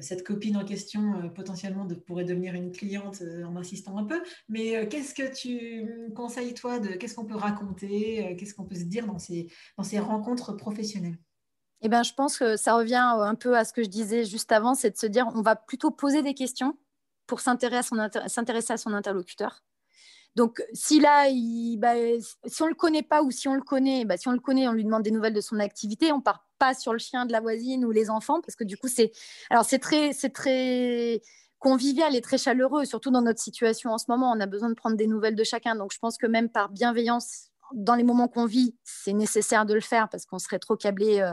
cette 0.00 0.24
copine 0.24 0.56
en 0.56 0.64
question 0.64 1.30
potentiellement 1.34 1.86
pourrait 2.06 2.24
devenir 2.24 2.54
une 2.54 2.70
cliente 2.72 3.22
en 3.44 3.56
insistant 3.56 3.96
un 3.98 4.04
peu. 4.04 4.22
Mais 4.48 4.86
qu'est-ce 4.88 5.14
que 5.14 5.34
tu 5.34 6.12
conseilles 6.14 6.54
toi 6.54 6.78
de 6.78 6.90
qu'est-ce 6.90 7.14
qu'on 7.14 7.26
peut 7.26 7.36
raconter, 7.36 8.36
qu'est-ce 8.38 8.54
qu'on 8.54 8.64
peut 8.64 8.76
se 8.76 8.84
dire 8.84 9.06
dans 9.06 9.18
ces 9.18 9.98
rencontres 9.98 10.52
professionnelles? 10.56 11.18
Eh 11.82 11.88
ben, 11.88 12.02
je 12.02 12.12
pense 12.14 12.38
que 12.38 12.56
ça 12.56 12.74
revient 12.74 13.02
un 13.02 13.34
peu 13.34 13.56
à 13.56 13.64
ce 13.64 13.72
que 13.72 13.82
je 13.82 13.88
disais 13.88 14.24
juste 14.24 14.52
avant, 14.52 14.74
c'est 14.74 14.90
de 14.90 14.96
se 14.96 15.06
dire 15.06 15.26
on 15.34 15.42
va 15.42 15.56
plutôt 15.56 15.90
poser 15.90 16.22
des 16.22 16.34
questions 16.34 16.76
pour 17.26 17.40
s'intéresser 17.40 18.72
à, 18.72 18.76
son 18.76 18.92
interlocuteur. 18.92 19.62
Donc, 20.36 20.62
si 20.72 21.00
là, 21.00 21.26
bah, 21.78 21.94
si 22.46 22.62
on 22.62 22.66
le 22.66 22.74
connaît 22.74 23.02
pas 23.02 23.22
ou 23.22 23.30
si 23.30 23.48
on 23.48 23.54
le 23.54 23.62
connaît, 23.62 24.04
bah, 24.04 24.16
si 24.16 24.28
on 24.28 24.32
le 24.32 24.40
connaît, 24.40 24.68
on 24.68 24.72
lui 24.72 24.84
demande 24.84 25.02
des 25.02 25.10
nouvelles 25.10 25.32
de 25.32 25.40
son 25.40 25.58
activité. 25.58 26.12
On 26.12 26.20
part 26.20 26.46
pas 26.58 26.74
sur 26.74 26.92
le 26.92 26.98
chien 26.98 27.26
de 27.26 27.32
la 27.32 27.40
voisine 27.40 27.84
ou 27.84 27.90
les 27.90 28.10
enfants, 28.10 28.40
parce 28.40 28.56
que 28.56 28.64
du 28.64 28.76
coup, 28.76 28.88
c'est 28.88 29.12
alors 29.48 29.64
c'est 29.64 29.78
très, 29.78 30.12
c'est 30.12 30.30
très 30.30 31.22
convivial 31.58 32.16
et 32.16 32.20
très 32.20 32.38
chaleureux, 32.38 32.84
surtout 32.84 33.10
dans 33.10 33.22
notre 33.22 33.40
situation 33.40 33.90
en 33.90 33.98
ce 33.98 34.06
moment. 34.08 34.32
On 34.32 34.40
a 34.40 34.46
besoin 34.46 34.70
de 34.70 34.74
prendre 34.74 34.96
des 34.96 35.06
nouvelles 35.06 35.36
de 35.36 35.44
chacun. 35.44 35.76
Donc, 35.76 35.92
je 35.92 35.98
pense 35.98 36.16
que 36.16 36.26
même 36.26 36.48
par 36.48 36.70
bienveillance, 36.70 37.49
dans 37.74 37.94
les 37.94 38.02
moments 38.02 38.28
qu'on 38.28 38.46
vit, 38.46 38.76
c'est 38.84 39.12
nécessaire 39.12 39.66
de 39.66 39.74
le 39.74 39.80
faire 39.80 40.08
parce 40.08 40.26
qu'on 40.26 40.38
serait 40.38 40.58
trop 40.58 40.76
câblé 40.76 41.20
euh, 41.20 41.32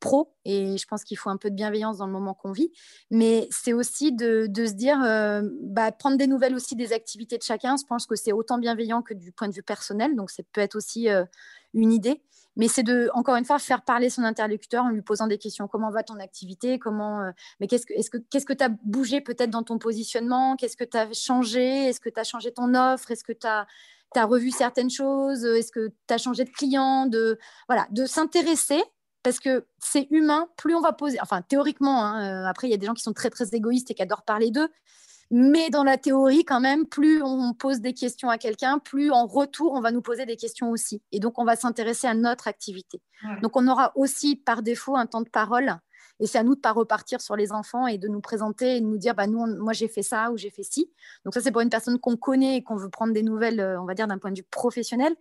pro 0.00 0.34
et 0.44 0.76
je 0.76 0.86
pense 0.86 1.04
qu'il 1.04 1.16
faut 1.16 1.30
un 1.30 1.36
peu 1.36 1.50
de 1.50 1.54
bienveillance 1.54 1.98
dans 1.98 2.06
le 2.06 2.12
moment 2.12 2.34
qu'on 2.34 2.52
vit. 2.52 2.72
Mais 3.10 3.48
c'est 3.50 3.72
aussi 3.72 4.12
de, 4.12 4.48
se 4.54 4.72
dire, 4.72 5.02
euh, 5.02 5.42
bah, 5.62 5.92
prendre 5.92 6.16
des 6.16 6.26
nouvelles 6.26 6.54
aussi 6.54 6.76
des 6.76 6.92
activités 6.92 7.38
de 7.38 7.42
chacun. 7.42 7.76
Je 7.76 7.84
pense 7.84 8.06
que 8.06 8.16
c'est 8.16 8.32
autant 8.32 8.58
bienveillant 8.58 9.02
que 9.02 9.14
du 9.14 9.32
point 9.32 9.48
de 9.48 9.54
vue 9.54 9.62
personnel, 9.62 10.16
donc 10.16 10.30
ça 10.30 10.42
peut 10.52 10.60
être 10.60 10.76
aussi 10.76 11.08
euh, 11.08 11.24
une 11.72 11.92
idée. 11.92 12.22
Mais 12.54 12.68
c'est 12.68 12.82
de, 12.82 13.08
encore 13.14 13.36
une 13.36 13.46
fois, 13.46 13.58
faire 13.58 13.82
parler 13.82 14.10
son 14.10 14.24
interlocuteur 14.24 14.84
en 14.84 14.90
lui 14.90 15.00
posant 15.00 15.26
des 15.26 15.38
questions. 15.38 15.68
Comment 15.68 15.90
va 15.90 16.02
ton 16.02 16.18
activité? 16.20 16.78
Comment, 16.78 17.32
mais 17.60 17.66
qu'est-ce 17.66 17.86
que, 17.86 17.94
est-ce 17.94 18.10
que, 18.10 18.18
qu'est-ce 18.18 18.44
que 18.44 18.52
tu 18.52 18.62
as 18.62 18.68
bougé 18.68 19.22
peut-être 19.22 19.48
dans 19.48 19.62
ton 19.62 19.78
positionnement? 19.78 20.56
Qu'est-ce 20.56 20.76
que 20.76 20.84
tu 20.84 20.98
as 20.98 21.10
changé? 21.14 21.88
Est-ce 21.88 21.98
que 21.98 22.10
tu 22.10 22.20
as 22.20 22.24
changé 22.24 22.52
ton 22.52 22.74
offre? 22.74 23.10
Est-ce 23.10 23.24
que 23.24 23.32
tu 23.32 23.46
as 23.46 23.66
tu 24.14 24.20
as 24.20 24.24
revu 24.24 24.50
certaines 24.50 24.90
choses 24.90 25.44
Est-ce 25.44 25.72
que 25.72 25.88
tu 26.08 26.14
as 26.14 26.18
changé 26.18 26.44
de 26.44 26.50
client 26.50 27.06
de, 27.06 27.38
voilà, 27.68 27.86
de 27.90 28.06
s'intéresser 28.06 28.82
parce 29.22 29.38
que 29.38 29.66
c'est 29.78 30.08
humain, 30.10 30.48
plus 30.56 30.74
on 30.74 30.80
va 30.80 30.92
poser, 30.92 31.18
enfin 31.20 31.42
théoriquement, 31.42 32.04
hein, 32.04 32.44
euh, 32.44 32.48
après 32.48 32.66
il 32.66 32.70
y 32.70 32.74
a 32.74 32.76
des 32.76 32.86
gens 32.86 32.94
qui 32.94 33.02
sont 33.02 33.12
très 33.12 33.30
très 33.30 33.54
égoïstes 33.54 33.90
et 33.90 33.94
qui 33.94 34.02
adorent 34.02 34.24
parler 34.24 34.50
d'eux, 34.50 34.68
mais 35.30 35.70
dans 35.70 35.84
la 35.84 35.96
théorie 35.96 36.44
quand 36.44 36.60
même, 36.60 36.86
plus 36.86 37.22
on 37.22 37.54
pose 37.54 37.80
des 37.80 37.94
questions 37.94 38.28
à 38.28 38.38
quelqu'un, 38.38 38.78
plus 38.78 39.10
en 39.10 39.26
retour 39.26 39.72
on 39.72 39.80
va 39.80 39.92
nous 39.92 40.02
poser 40.02 40.26
des 40.26 40.36
questions 40.36 40.70
aussi. 40.70 41.02
Et 41.12 41.20
donc 41.20 41.38
on 41.38 41.44
va 41.44 41.56
s'intéresser 41.56 42.06
à 42.06 42.14
notre 42.14 42.48
activité. 42.48 43.00
Donc 43.40 43.56
on 43.56 43.68
aura 43.68 43.92
aussi 43.94 44.36
par 44.36 44.62
défaut 44.62 44.96
un 44.96 45.06
temps 45.06 45.22
de 45.22 45.30
parole 45.30 45.76
et 46.22 46.26
c'est 46.26 46.38
à 46.38 46.44
nous 46.44 46.54
de 46.54 46.60
pas 46.60 46.70
repartir 46.70 47.20
sur 47.20 47.34
les 47.34 47.50
enfants 47.50 47.88
et 47.88 47.98
de 47.98 48.06
nous 48.06 48.20
présenter 48.20 48.76
et 48.76 48.80
de 48.80 48.86
nous 48.86 48.96
dire, 48.96 49.16
bah, 49.16 49.26
nous, 49.26 49.44
moi, 49.58 49.72
j'ai 49.72 49.88
fait 49.88 50.04
ça 50.04 50.30
ou 50.30 50.36
j'ai 50.36 50.50
fait 50.50 50.62
ci. 50.62 50.88
Donc 51.24 51.34
ça, 51.34 51.40
c'est 51.40 51.50
pour 51.50 51.62
une 51.62 51.68
personne 51.68 51.98
qu'on 51.98 52.16
connaît 52.16 52.58
et 52.58 52.62
qu'on 52.62 52.76
veut 52.76 52.90
prendre 52.90 53.12
des 53.12 53.24
nouvelles, 53.24 53.58
euh, 53.58 53.82
on 53.82 53.86
va 53.86 53.94
dire, 53.94 54.06
d'un 54.06 54.18
point 54.18 54.30
de 54.30 54.36
vue 54.36 54.46
professionnel. 54.48 55.16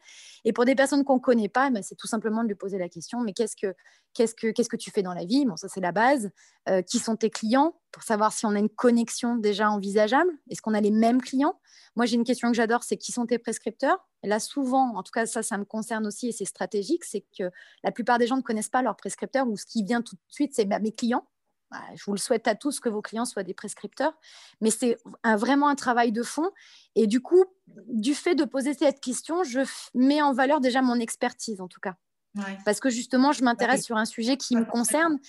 Et 0.45 0.53
pour 0.53 0.63
des 0.63 0.75
personnes 0.75 1.03
qu'on 1.03 1.15
ne 1.15 1.19
connaît 1.19 1.49
pas, 1.49 1.71
bah, 1.71 1.81
c'est 1.81 1.95
tout 1.95 2.05
simplement 2.05 2.43
de 2.43 2.49
lui 2.49 2.55
poser 2.55 2.77
la 2.77 2.87
question, 2.87 3.19
mais 3.21 3.33
qu'est-ce 3.33 3.55
que, 3.55 3.73
qu'est-ce 4.13 4.35
que, 4.35 4.51
qu'est-ce 4.51 4.69
que 4.69 4.77
tu 4.77 4.91
fais 4.91 5.01
dans 5.01 5.15
la 5.15 5.25
vie? 5.25 5.43
Bon, 5.47 5.57
ça, 5.57 5.67
c'est 5.67 5.81
la 5.81 5.91
base. 5.91 6.29
Euh, 6.69 6.83
qui 6.83 6.99
sont 6.99 7.15
tes 7.15 7.31
clients? 7.31 7.73
Pour 7.91 8.03
savoir 8.03 8.31
si 8.31 8.45
on 8.45 8.51
a 8.51 8.59
une 8.59 8.69
connexion 8.69 9.37
déjà 9.37 9.71
envisageable. 9.71 10.31
Est-ce 10.51 10.61
qu'on 10.61 10.75
a 10.75 10.81
les 10.81 10.91
mêmes 10.91 11.19
clients? 11.19 11.59
Moi, 11.95 12.05
j'ai 12.05 12.15
une 12.15 12.23
question 12.23 12.49
que 12.49 12.55
j'adore, 12.55 12.83
c'est 12.83 12.97
qui 12.97 13.11
sont 13.11 13.25
tes 13.25 13.39
prescripteurs? 13.39 13.97
Là, 14.23 14.39
souvent, 14.39 14.95
en 14.95 15.03
tout 15.03 15.11
cas, 15.11 15.25
ça, 15.25 15.43
ça 15.43 15.57
me 15.57 15.65
concerne 15.65 16.05
aussi 16.05 16.27
et 16.27 16.31
c'est 16.31 16.45
stratégique, 16.45 17.03
c'est 17.03 17.25
que 17.37 17.49
la 17.83 17.91
plupart 17.91 18.17
des 18.17 18.27
gens 18.27 18.37
ne 18.37 18.41
connaissent 18.41 18.69
pas 18.69 18.81
leurs 18.81 18.95
prescripteurs 18.95 19.47
ou 19.47 19.57
ce 19.57 19.65
qui 19.65 19.83
vient 19.83 20.01
tout 20.01 20.15
de 20.15 20.21
suite, 20.27 20.53
c'est 20.53 20.65
bah, 20.65 20.79
mes 20.79 20.91
clients. 20.91 21.27
Bah, 21.71 21.79
je 21.95 22.03
vous 22.03 22.11
le 22.11 22.19
souhaite 22.19 22.47
à 22.47 22.55
tous 22.55 22.81
que 22.81 22.89
vos 22.89 23.01
clients 23.01 23.23
soient 23.23 23.43
des 23.43 23.53
prescripteurs, 23.53 24.13
mais 24.59 24.71
c'est 24.71 24.97
vraiment 25.23 25.69
un 25.69 25.75
travail 25.75 26.11
de 26.11 26.21
fond. 26.21 26.51
Et 26.95 27.07
du 27.07 27.21
coup, 27.21 27.45
du 27.87 28.13
fait 28.13 28.35
de 28.35 28.43
poser 28.43 28.73
cette 28.73 28.99
question, 28.99 29.43
je 29.43 29.61
mets 29.95 30.21
en 30.21 30.33
valeur 30.33 30.59
déjà 30.59 30.81
mon 30.81 30.99
expertise, 30.99 31.61
en 31.61 31.69
tout 31.69 31.79
cas. 31.79 31.95
Parce 32.65 32.79
que 32.79 32.89
justement, 32.89 33.31
je 33.31 33.43
m'intéresse 33.43 33.83
sur 33.83 33.97
un 33.97 34.05
sujet 34.05 34.37
qui 34.37 34.55
me 34.55 34.65
concerne. 34.65 35.19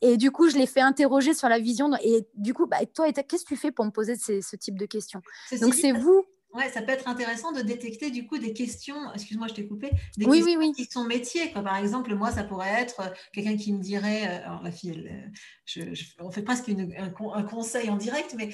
Et 0.00 0.16
du 0.16 0.30
coup, 0.30 0.48
je 0.48 0.56
les 0.56 0.66
fais 0.66 0.80
interroger 0.80 1.34
sur 1.34 1.48
la 1.48 1.58
vision. 1.58 1.90
Et 2.02 2.26
du 2.34 2.54
coup, 2.54 2.66
bah, 2.66 2.78
toi, 2.92 3.12
qu'est-ce 3.12 3.44
que 3.44 3.48
tu 3.48 3.56
fais 3.56 3.72
pour 3.72 3.84
me 3.84 3.90
poser 3.90 4.16
ce 4.16 4.56
type 4.56 4.78
de 4.78 4.86
questions? 4.86 5.22
Donc, 5.60 5.74
c'est? 5.74 5.92
vous 5.92 6.24
Ouais, 6.52 6.68
ça 6.68 6.82
peut 6.82 6.90
être 6.90 7.06
intéressant 7.06 7.52
de 7.52 7.62
détecter 7.62 8.10
du 8.10 8.26
coup 8.26 8.36
des 8.36 8.52
questions, 8.52 8.96
excuse-moi, 9.14 9.46
je 9.46 9.54
t'ai 9.54 9.68
coupé, 9.68 9.90
des 10.16 10.26
oui, 10.26 10.38
questions 10.38 10.58
oui, 10.58 10.66
oui. 10.66 10.72
qui 10.72 10.90
sont 10.90 11.04
métiers. 11.04 11.48
Par 11.48 11.76
exemple, 11.76 12.12
moi, 12.16 12.32
ça 12.32 12.42
pourrait 12.42 12.80
être 12.80 13.00
euh, 13.00 13.08
quelqu'un 13.32 13.56
qui 13.56 13.72
me 13.72 13.80
dirait, 13.80 14.26
euh, 14.26 14.46
alors 14.46 14.62
la 14.62 14.72
fille, 14.72 15.08
euh, 15.08 15.28
je, 15.74 16.04
on 16.18 16.30
fait 16.30 16.42
presque 16.42 16.70
un, 16.70 17.42
conseil 17.42 17.90
en 17.90 17.96
direct, 17.96 18.34
mais 18.36 18.50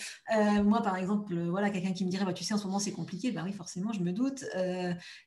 moi, 0.62 0.82
par 0.82 0.96
exemple, 0.96 1.34
voilà, 1.48 1.70
quelqu'un 1.70 1.92
qui 1.92 2.04
me 2.04 2.10
dirait, 2.10 2.24
bah, 2.24 2.32
tu 2.32 2.44
sais, 2.44 2.54
en 2.54 2.58
ce 2.58 2.66
moment, 2.66 2.78
c'est 2.78 2.92
compliqué. 2.92 3.30
Ben 3.30 3.44
oui, 3.44 3.52
forcément, 3.52 3.92
je 3.92 4.00
me 4.00 4.12
doute. 4.12 4.44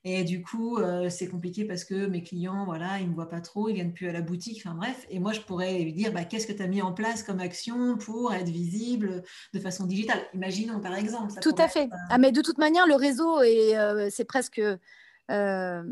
et 0.04 0.24
du 0.24 0.42
coup, 0.42 0.80
c'est 1.10 1.28
compliqué 1.28 1.66
parce 1.66 1.84
que 1.84 2.08
mes 2.08 2.24
clients, 2.24 2.66
voilà, 2.66 3.00
ils 3.00 3.06
ne 3.06 3.10
me 3.10 3.16
voient 3.16 3.30
pas 3.30 3.42
trop, 3.42 3.70
ils 3.70 3.76
viennent 3.76 3.94
plus 3.94 4.08
à 4.08 4.12
la 4.12 4.22
boutique. 4.22 4.62
Enfin 4.64 4.76
bref, 4.76 5.06
et 5.10 5.20
moi, 5.20 5.34
je 5.34 5.42
pourrais 5.42 5.80
lui 5.80 5.94
dire, 5.94 6.12
bah, 6.12 6.24
qu'est-ce 6.24 6.48
que 6.48 6.54
tu 6.54 6.62
as 6.62 6.68
mis 6.68 6.82
en 6.82 6.94
place 6.94 7.24
comme 7.24 7.40
action 7.40 7.98
pour 7.98 8.34
être 8.34 8.50
visible 8.50 9.24
de 9.54 9.60
façon 9.60 9.86
digitale? 9.86 10.22
Imaginons, 10.34 10.80
par 10.80 10.96
exemple. 10.96 11.34
Tout 11.42 11.56
à 11.58 11.68
fait. 11.68 11.90
ah, 12.10 12.18
mais 12.18 12.32
de 12.32 12.42
toute 12.42 12.58
manière, 12.58 12.88
le 12.88 12.96
réseau, 12.96 13.40
euh, 13.40 14.10
c'est 14.12 14.26
presque 14.26 14.62
euh, 15.30 15.84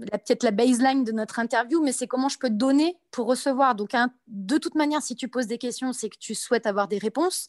peut-être 0.00 0.42
la 0.42 0.50
baseline 0.50 1.04
de 1.04 1.12
notre 1.12 1.38
interview, 1.38 1.82
mais 1.82 1.92
c'est 1.92 2.06
comment 2.06 2.28
je 2.28 2.38
peux 2.38 2.50
donner 2.50 2.98
pour 3.10 3.26
recevoir. 3.26 3.74
Donc, 3.74 3.90
de 4.26 4.58
toute 4.58 4.74
manière, 4.74 5.02
si 5.02 5.16
tu 5.16 5.28
poses 5.28 5.46
des 5.46 5.58
questions, 5.58 5.92
c'est 5.92 6.08
que 6.08 6.18
tu 6.18 6.34
souhaites 6.34 6.66
avoir 6.66 6.88
des 6.88 6.98
réponses. 6.98 7.48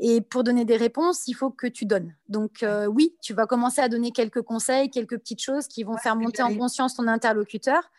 Et 0.00 0.20
pour 0.20 0.44
donner 0.44 0.64
des 0.64 0.76
réponses, 0.76 1.26
il 1.26 1.34
faut 1.34 1.50
que 1.50 1.66
tu 1.66 1.84
donnes. 1.84 2.14
Donc 2.28 2.62
euh, 2.62 2.86
oui, 2.86 3.16
tu 3.20 3.34
vas 3.34 3.46
commencer 3.46 3.80
à 3.80 3.88
donner 3.88 4.12
quelques 4.12 4.42
conseils, 4.42 4.90
quelques 4.90 5.18
petites 5.18 5.42
choses 5.42 5.66
qui 5.66 5.82
vont 5.82 5.96
faire 5.96 6.14
monter 6.14 6.42
en 6.42 6.54
conscience 6.56 6.94
ton 6.94 7.08
interlocuteur. 7.08 7.90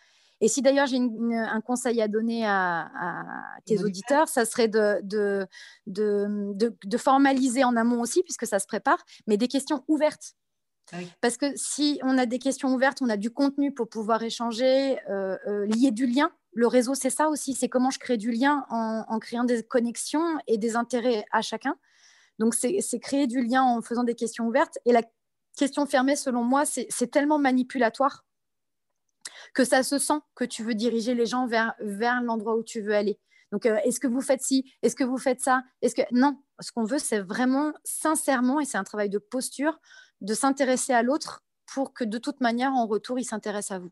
Et 0.41 0.47
si 0.47 0.61
d'ailleurs 0.61 0.87
j'ai 0.87 0.97
un 0.97 1.59
conseil 1.59 2.01
à 2.01 2.07
donner 2.07 2.45
à, 2.47 2.89
tes 3.65 3.83
auditeurs, 3.83 4.29
ça 4.29 4.45
serait 4.45 4.69
de, 4.69 5.01
de, 5.03 5.45
de, 5.85 6.97
formaliser 6.97 7.65
en 7.65 7.75
amont 7.75 7.99
aussi, 7.99 8.23
puisque 8.23 8.47
ça 8.47 8.59
se 8.59 8.65
prépare, 8.65 9.03
mais 9.27 9.35
des 9.35 9.49
questions 9.49 9.83
ouvertes. 9.89 10.35
Ah 10.91 10.97
Parce 11.21 11.37
que 11.37 11.45
si 11.55 11.99
on 12.03 12.17
a 12.17 12.25
des 12.25 12.39
questions 12.39 12.73
ouvertes, 12.73 13.01
on 13.01 13.09
a 13.09 13.17
du 13.17 13.31
contenu 13.31 13.73
pour 13.73 13.89
pouvoir 13.89 14.23
échanger, 14.23 14.99
euh, 15.09 15.37
euh, 15.47 15.65
lier 15.65 15.91
du 15.91 16.05
lien. 16.05 16.31
Le 16.53 16.67
réseau, 16.67 16.95
c'est 16.95 17.09
ça 17.09 17.29
aussi, 17.29 17.53
c'est 17.53 17.69
comment 17.69 17.91
je 17.91 17.99
crée 17.99 18.17
du 18.17 18.31
lien 18.31 18.65
en, 18.69 19.19
créant 19.19 19.43
des 19.43 19.63
connexions 19.63 20.25
et 20.47 20.57
des 20.57 20.75
intérêts 20.75 21.23
à 21.31 21.41
chacun. 21.41 21.75
Donc, 22.39 22.55
c'est 22.55 22.99
créer 22.99 23.27
du 23.27 23.43
lien 23.43 23.63
en 23.63 23.81
faisant 23.81 24.03
des 24.03 24.15
questions 24.15 24.47
ouvertes. 24.47 24.79
Et 24.85 24.91
la 24.91 25.03
question 25.55 25.85
fermée, 25.85 26.15
selon 26.15 26.43
moi, 26.43 26.63
c'est 26.65 27.11
tellement 27.11 27.37
manipulatoire 27.37 28.25
que 29.53 29.63
ça 29.63 29.83
se 29.83 29.99
sent 29.99 30.19
que 30.35 30.43
tu 30.43 30.63
veux 30.63 30.73
diriger 30.73 31.13
les 31.13 31.27
gens 31.27 31.47
vers 31.47 32.21
l'endroit 32.23 32.55
où 32.55 32.63
tu 32.63 32.81
veux 32.81 32.95
aller. 32.95 33.19
Donc, 33.51 33.65
euh, 33.65 33.77
est-ce 33.83 33.99
que 33.99 34.07
vous 34.07 34.21
faites 34.21 34.41
ci 34.41 34.71
Est-ce 34.83 34.95
que 34.95 35.03
vous 35.03 35.17
faites 35.17 35.41
ça 35.41 35.63
Est-ce 35.81 35.95
que 35.95 36.01
non 36.11 36.37
Ce 36.59 36.71
qu'on 36.71 36.83
veut, 36.83 36.99
c'est 36.99 37.19
vraiment 37.19 37.73
sincèrement, 37.83 38.59
et 38.59 38.65
c'est 38.65 38.77
un 38.77 38.83
travail 38.83 39.09
de 39.09 39.17
posture, 39.19 39.79
de 40.21 40.33
s'intéresser 40.33 40.93
à 40.93 41.03
l'autre 41.03 41.43
pour 41.73 41.93
que 41.93 42.03
de 42.03 42.17
toute 42.17 42.41
manière, 42.41 42.73
en 42.73 42.85
retour, 42.85 43.19
il 43.19 43.25
s'intéresse 43.25 43.71
à 43.71 43.79
vous. 43.79 43.91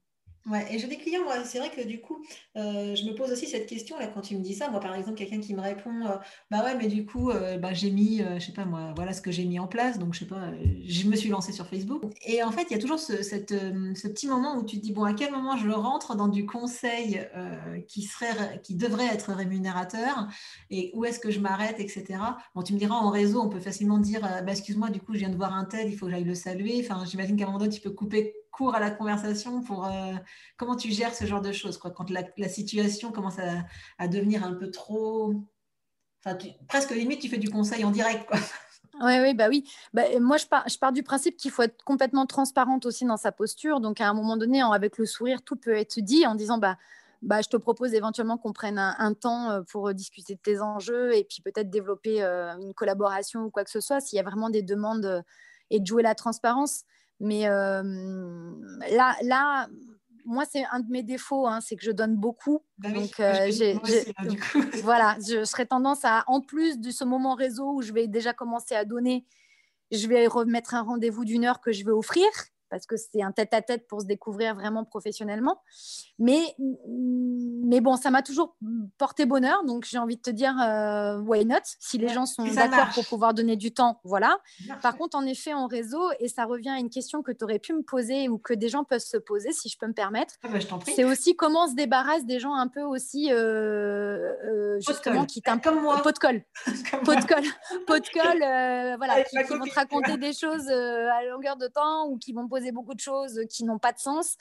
Et 0.69 0.79
j'ai 0.79 0.87
des 0.87 0.97
clients, 0.97 1.23
moi, 1.23 1.43
c'est 1.43 1.59
vrai 1.59 1.69
que 1.69 1.85
du 1.85 1.99
coup, 1.99 2.23
euh, 2.55 2.95
je 2.95 3.03
me 3.05 3.13
pose 3.15 3.31
aussi 3.31 3.47
cette 3.47 3.67
question 3.67 3.97
là 3.99 4.07
quand 4.07 4.21
tu 4.21 4.37
me 4.37 4.41
dis 4.41 4.53
ça. 4.53 4.69
Moi, 4.69 4.79
par 4.79 4.95
exemple, 4.95 5.17
quelqu'un 5.17 5.39
qui 5.39 5.53
me 5.53 5.59
répond, 5.61 6.05
euh, 6.05 6.15
bah 6.49 6.63
ouais, 6.63 6.75
mais 6.77 6.87
du 6.87 7.05
coup, 7.05 7.29
euh, 7.29 7.57
bah, 7.57 7.73
j'ai 7.73 7.91
mis, 7.91 8.21
je 8.37 8.45
sais 8.45 8.53
pas 8.53 8.65
moi, 8.65 8.93
voilà 8.95 9.13
ce 9.13 9.21
que 9.21 9.31
j'ai 9.31 9.43
mis 9.43 9.59
en 9.59 9.67
place. 9.67 9.99
Donc, 9.99 10.13
je 10.13 10.19
sais 10.19 10.25
pas, 10.25 10.51
je 10.85 11.07
me 11.07 11.15
suis 11.15 11.29
lancée 11.29 11.51
sur 11.51 11.67
Facebook. 11.67 12.03
Et 12.25 12.43
en 12.43 12.51
fait, 12.51 12.63
il 12.69 12.71
y 12.71 12.75
a 12.75 12.79
toujours 12.79 12.99
ce 12.99 14.07
petit 14.07 14.27
moment 14.27 14.55
où 14.57 14.63
tu 14.63 14.77
te 14.77 14.81
dis, 14.81 14.93
bon, 14.93 15.03
à 15.03 15.13
quel 15.13 15.31
moment 15.31 15.57
je 15.57 15.69
rentre 15.69 16.15
dans 16.15 16.27
du 16.29 16.45
conseil 16.45 17.21
qui 17.87 18.03
serait, 18.03 18.61
qui 18.63 18.75
devrait 18.75 19.07
être 19.07 19.33
rémunérateur 19.33 20.27
et 20.69 20.91
où 20.93 21.03
est-ce 21.03 21.19
que 21.19 21.31
je 21.31 21.39
m'arrête, 21.39 21.79
etc. 21.79 22.05
Bon, 22.55 22.61
tu 22.61 22.73
me 22.73 22.79
diras 22.79 22.95
en 22.95 23.09
réseau, 23.09 23.41
on 23.41 23.49
peut 23.49 23.59
facilement 23.59 23.97
dire, 23.97 24.21
bah, 24.21 24.51
excuse-moi, 24.51 24.89
du 24.89 25.01
coup, 25.01 25.13
je 25.13 25.19
viens 25.19 25.29
de 25.29 25.35
voir 25.35 25.53
un 25.53 25.65
tel, 25.65 25.89
il 25.89 25.97
faut 25.97 26.05
que 26.05 26.11
j'aille 26.11 26.23
le 26.23 26.35
saluer. 26.35 26.81
Enfin, 26.83 27.03
j'imagine 27.05 27.35
qu'à 27.35 27.43
un 27.43 27.47
moment 27.47 27.59
donné, 27.59 27.71
tu 27.71 27.81
peux 27.81 27.91
couper 27.91 28.33
court 28.57 28.75
à 28.75 28.79
la 28.79 28.89
conversation 28.89 29.61
pour 29.61 29.85
euh, 29.85 30.13
comment 30.57 30.75
tu 30.75 30.91
gères 30.91 31.13
ce 31.13 31.25
genre 31.25 31.41
de 31.41 31.51
choses 31.51 31.77
quoi, 31.77 31.91
quand 31.91 32.09
la, 32.09 32.49
situation 32.49 33.11
commence 33.11 33.37
à, 33.99 34.07
devenir 34.07 34.43
un 34.43 34.53
peu 34.53 34.71
trop 34.71 35.33
enfin 36.25 36.37
presque 36.67 36.91
limite 36.91 37.21
tu 37.21 37.29
fais 37.29 37.37
du 37.37 37.49
conseil 37.49 37.85
en 37.85 37.91
direct 37.91 38.27
quoi. 38.27 38.39
Oui, 38.99 39.19
oui, 39.21 39.35
bah 39.35 39.47
oui. 39.47 39.63
Bah, 39.93 40.05
moi, 40.19 40.37
je 40.37 40.47
pars, 40.47 40.67
je 40.67 40.75
pars 40.79 40.91
du 40.91 41.03
principe 41.03 41.37
qu'il 41.37 41.51
faut 41.51 41.61
être 41.61 41.83
complètement 41.83 42.25
transparente 42.25 42.83
aussi 42.87 43.05
dans 43.05 43.17
sa 43.17 43.31
posture. 43.31 43.79
Donc, 43.79 44.01
à 44.01 44.09
un 44.09 44.13
moment 44.15 44.37
donné, 44.37 44.59
avec 44.63 44.97
le 44.97 45.05
sourire, 45.05 45.43
tout 45.43 45.55
peut 45.55 45.75
être 45.75 45.99
dit 45.99 46.25
en 46.25 46.33
disant 46.33 46.57
bah, 46.57 46.77
bah, 47.21 47.41
je 47.41 47.47
te 47.47 47.57
propose 47.57 47.93
éventuellement 47.93 48.39
qu'on 48.39 48.53
prenne 48.53 48.79
un, 48.79 49.13
temps 49.13 49.51
euh, 49.51 49.61
pour 49.61 49.93
discuter 49.93 50.33
de 50.33 50.39
tes 50.39 50.61
enjeux 50.61 51.15
et 51.15 51.23
puis 51.25 51.43
peut-être 51.43 51.69
développer 51.69 52.23
euh, 52.23 52.57
une 52.57 52.73
collaboration 52.73 53.43
ou 53.43 53.51
quoi 53.51 53.63
que 53.63 53.69
ce 53.69 53.81
soit 53.81 53.99
s'il 53.99 54.17
y 54.17 54.19
a 54.19 54.23
vraiment 54.23 54.49
des 54.49 54.63
demandes 54.63 55.23
et 55.69 55.79
de 55.79 55.85
jouer 55.85 56.01
la 56.01 56.15
transparence. 56.15 56.83
Mais 57.19 57.47
euh, 57.47 57.83
là, 58.91 59.15
là, 59.23 59.67
moi, 60.25 60.43
c'est 60.49 60.63
un 60.71 60.81
de 60.81 60.91
mes 60.91 61.03
défauts, 61.03 61.47
hein, 61.47 61.61
c'est 61.61 61.75
que 61.75 61.83
je 61.83 61.91
donne 61.91 62.15
beaucoup. 62.15 62.61
Bah 62.77 62.91
donc, 62.91 63.19
euh, 63.19 63.49
voilà, 64.83 65.17
je 65.25 65.43
serais 65.45 65.65
tendance 65.65 66.03
à, 66.03 66.23
en 66.27 66.41
plus 66.41 66.79
de 66.79 66.91
ce 66.91 67.03
moment 67.03 67.33
réseau 67.33 67.73
où 67.73 67.81
je 67.81 67.93
vais 67.93 68.07
déjà 68.07 68.33
commencer 68.33 68.75
à 68.75 68.85
donner, 68.85 69.25
je 69.91 70.05
vais 70.07 70.27
remettre 70.27 70.75
un 70.75 70.81
rendez-vous 70.81 71.25
d'une 71.25 71.45
heure 71.45 71.61
que 71.61 71.71
je 71.71 71.85
vais 71.85 71.91
offrir 71.91 72.27
parce 72.69 72.85
que 72.85 72.95
c'est 72.97 73.21
un 73.21 73.31
tête-à-tête 73.31 73.87
pour 73.87 74.01
se 74.01 74.05
découvrir 74.05 74.55
vraiment 74.55 74.83
professionnellement. 74.83 75.61
Mais, 76.19 76.55
mais 76.87 77.81
bon, 77.81 77.95
ça 77.95 78.11
m'a 78.11 78.21
toujours 78.21 78.55
porté 78.97 79.25
bonheur, 79.25 79.63
donc 79.65 79.85
j'ai 79.85 79.97
envie 79.97 80.17
de 80.17 80.21
te 80.21 80.29
dire, 80.29 80.55
euh, 80.61 81.19
why 81.19 81.45
not? 81.45 81.57
Si 81.79 81.97
les 81.97 82.09
gens 82.09 82.25
sont 82.25 82.43
d'accord 82.45 82.89
pour 82.93 83.05
pouvoir 83.05 83.33
donner 83.33 83.55
du 83.55 83.71
temps, 83.71 83.99
voilà. 84.03 84.39
Par 84.81 84.97
contre, 84.97 85.17
en 85.17 85.25
effet, 85.25 85.53
en 85.53 85.67
réseau, 85.67 86.09
et 86.19 86.27
ça 86.27 86.45
revient 86.45 86.69
à 86.69 86.77
une 86.77 86.89
question 86.89 87.21
que 87.21 87.31
tu 87.31 87.43
aurais 87.43 87.59
pu 87.59 87.73
me 87.73 87.83
poser 87.83 88.29
ou 88.29 88.37
que 88.37 88.53
des 88.53 88.69
gens 88.69 88.83
peuvent 88.83 88.99
se 88.99 89.17
poser, 89.17 89.51
si 89.51 89.69
je 89.69 89.77
peux 89.77 89.87
me 89.87 89.93
permettre, 89.93 90.35
ah 90.43 90.49
bah, 90.49 90.59
c'est 90.85 91.03
aussi 91.03 91.35
comment 91.35 91.65
on 91.65 91.67
se 91.69 91.75
débarrasse 91.75 92.25
des 92.25 92.39
gens 92.39 92.53
un 92.53 92.67
peu 92.67 92.81
aussi, 92.81 93.31
euh, 93.31 94.33
euh, 94.45 94.79
justement, 94.79 95.25
qui 95.25 95.41
moi. 95.81 96.01
Pot 96.01 96.11
de 96.11 96.19
colle. 96.19 96.41
pot 97.05 97.15
de 97.15 97.25
colle. 97.25 97.43
pot 97.85 97.99
de 97.99 98.09
colle, 98.09 98.97
voilà, 98.97 99.23
qui, 99.23 99.37
vont 99.37 99.65
te 99.65 99.75
raconter 99.75 100.17
des 100.17 100.33
choses 100.33 100.67
à 100.69 101.23
longueur 101.25 101.57
de 101.57 101.67
temps 101.67 102.07
ou 102.07 102.17
qui 102.17 102.33
vont 102.33 102.47
beaucoup 102.71 102.93
de 102.93 102.99
choses 102.99 103.41
qui 103.49 103.63
n'ont 103.63 103.79
pas 103.79 103.93
de 103.93 103.99
sens, 103.99 104.35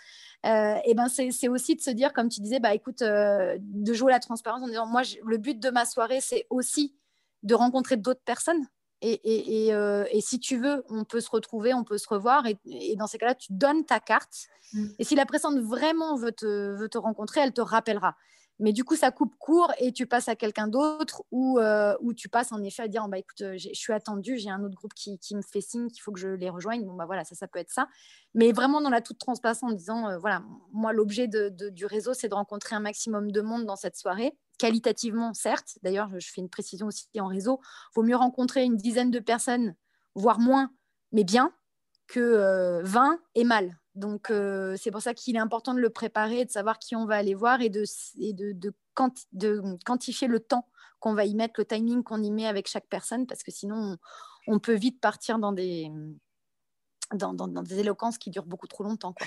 euh, 0.45 0.77
et 0.85 0.95
ben 0.95 1.09
c'est 1.09 1.49
aussi 1.49 1.77
de 1.77 1.81
se 1.81 1.91
dire, 1.91 2.13
comme 2.13 2.29
tu 2.29 2.41
disais, 2.41 2.61
bah 2.61 2.75
écoute, 2.75 3.03
euh, 3.03 3.57
de 3.61 3.93
jouer 3.93 4.13
la 4.13 4.21
transparence 4.21 4.63
en 4.63 4.69
disant, 4.69 4.87
moi, 4.87 5.03
le 5.25 5.37
but 5.39 5.59
de 5.59 5.71
ma 5.71 5.85
soirée, 5.85 6.21
c'est 6.21 6.47
aussi 6.51 6.95
de 7.43 7.55
rencontrer 7.55 7.97
d'autres 7.97 8.25
personnes. 8.25 8.67
Et, 9.03 9.67
et, 9.67 9.75
euh, 9.75 10.05
et, 10.11 10.21
si 10.23 10.41
tu 10.41 10.57
veux, 10.57 10.83
on 10.89 11.05
peut 11.05 11.21
se 11.21 11.29
retrouver, 11.31 11.75
on 11.75 11.85
peut 11.85 11.99
se 11.99 12.09
revoir. 12.09 12.47
Et, 12.47 12.97
dans 12.97 13.07
ces 13.07 13.19
cas-là, 13.19 13.35
tu 13.35 13.53
donnes 13.53 13.85
ta 13.85 14.01
carte. 14.01 14.47
Mm. 14.73 14.87
Et 14.99 15.05
si 15.05 15.15
la 15.15 15.27
personne 15.27 15.61
vraiment 15.61 16.17
veut 16.17 16.33
te, 16.33 16.75
veut 16.75 16.89
te 16.89 16.97
rencontrer, 16.97 17.41
elle 17.41 17.53
te 17.53 17.61
rappellera. 17.61 18.17
Mais 18.59 18.73
du 18.73 18.85
coup, 18.85 18.97
ça 18.97 19.11
coupe 19.11 19.35
court 19.39 19.71
et 19.79 19.93
tu 19.93 20.07
passes 20.07 20.29
à 20.29 20.37
quelqu'un 20.37 20.67
d'autre 20.67 21.23
ou, 21.31 21.59
euh, 21.59 21.95
tu 22.17 22.29
passes 22.29 22.53
en 22.53 22.63
effet 22.63 22.85
à 22.85 22.89
dire 22.89 23.03
oh, 23.05 23.09
bah, 23.09 23.19
écoute, 23.19 23.41
euh, 23.43 23.59
je 23.59 23.69
suis 23.75 23.93
attendu, 23.93 24.39
j'ai 24.39 24.49
un 24.49 24.63
autre 24.63 24.75
groupe 24.75 24.95
qui, 24.95 25.19
me 25.35 25.43
fait 25.43 25.61
signe 25.61 25.89
qu'il 25.89 26.01
faut 26.01 26.13
que 26.13 26.19
je 26.19 26.29
les 26.29 26.49
rejoigne. 26.49 26.85
Bon, 26.85 26.95
bah 26.95 27.05
voilà, 27.05 27.25
ça, 27.25 27.47
peut 27.49 27.59
être 27.59 27.71
ça. 27.71 27.89
Mais 28.35 28.53
vraiment 28.53 28.81
dans 28.81 28.89
la 28.89 29.03
toute 29.03 29.19
transparence 29.19 29.63
en 29.63 29.73
disant 29.73 30.09
euh, 30.09 30.19
voilà, 30.19 30.43
moi, 30.73 30.93
l'objet 30.93 31.29
du 31.29 31.85
réseau, 31.85 32.15
c'est 32.15 32.29
de 32.29 32.35
rencontrer 32.35 32.75
un 32.77 32.81
maximum 32.81 33.31
de 33.31 33.41
monde 33.43 33.67
dans 33.67 33.77
cette 33.77 33.97
soirée. 33.97 34.33
Qualitativement, 34.59 35.35
certes. 35.35 35.79
D'ailleurs, 35.83 36.09
je 36.19 36.31
fais 36.33 36.41
une 36.41 36.49
précision 36.49 36.87
aussi 36.87 37.09
en 37.19 37.27
réseau. 37.27 37.61
Vaut 37.95 38.03
mieux 38.03 38.17
rencontrer 38.17 38.65
une 38.65 38.77
dizaine 38.77 39.11
de 39.11 39.19
personnes, 39.19 39.75
voire 40.15 40.39
moins, 40.39 40.71
mais 41.13 41.25
bien, 41.25 41.53
que 42.07 42.81
20 42.85 43.19
et 43.35 43.45
mal. 43.45 43.77
Donc, 43.97 44.31
euh, 44.31 44.77
c'est 44.79 44.91
pour 44.91 45.01
ça 45.01 45.15
qu'il 45.15 45.37
est 45.37 45.41
important 45.41 45.75
de 45.75 45.81
le 45.81 45.91
préparer, 45.91 46.45
de 46.45 46.51
savoir 46.51 46.79
qui 46.79 46.95
on 46.95 47.07
va 47.07 47.17
aller 47.17 47.35
voir 47.35 47.63
et 47.63 47.71
de, 47.71 47.85
de, 48.17 48.53
de, 49.33 49.63
quantifier 49.85 50.29
le 50.29 50.41
temps 50.41 50.69
qu'on 51.01 51.15
va 51.15 51.25
y 51.25 51.35
mettre, 51.35 51.55
le 51.59 51.65
timing 51.65 52.03
qu'on 52.03 52.23
y 52.23 52.31
met 52.31 52.47
avec 52.47 52.69
chaque 52.69 52.87
personne, 52.89 53.27
parce 53.27 53.43
que 53.43 53.51
sinon, 53.51 53.97
on 54.47 54.59
peut 54.59 54.75
vite 54.75 55.01
partir 55.01 55.39
dans 55.39 55.53
des, 55.53 55.91
dans, 57.15 57.33
des 57.63 57.79
éloquences 57.79 58.19
qui 58.19 58.31
durent 58.31 58.47
beaucoup 58.47 58.67
trop 58.67 58.85
longtemps. 58.85 59.13
Quoi. 59.13 59.27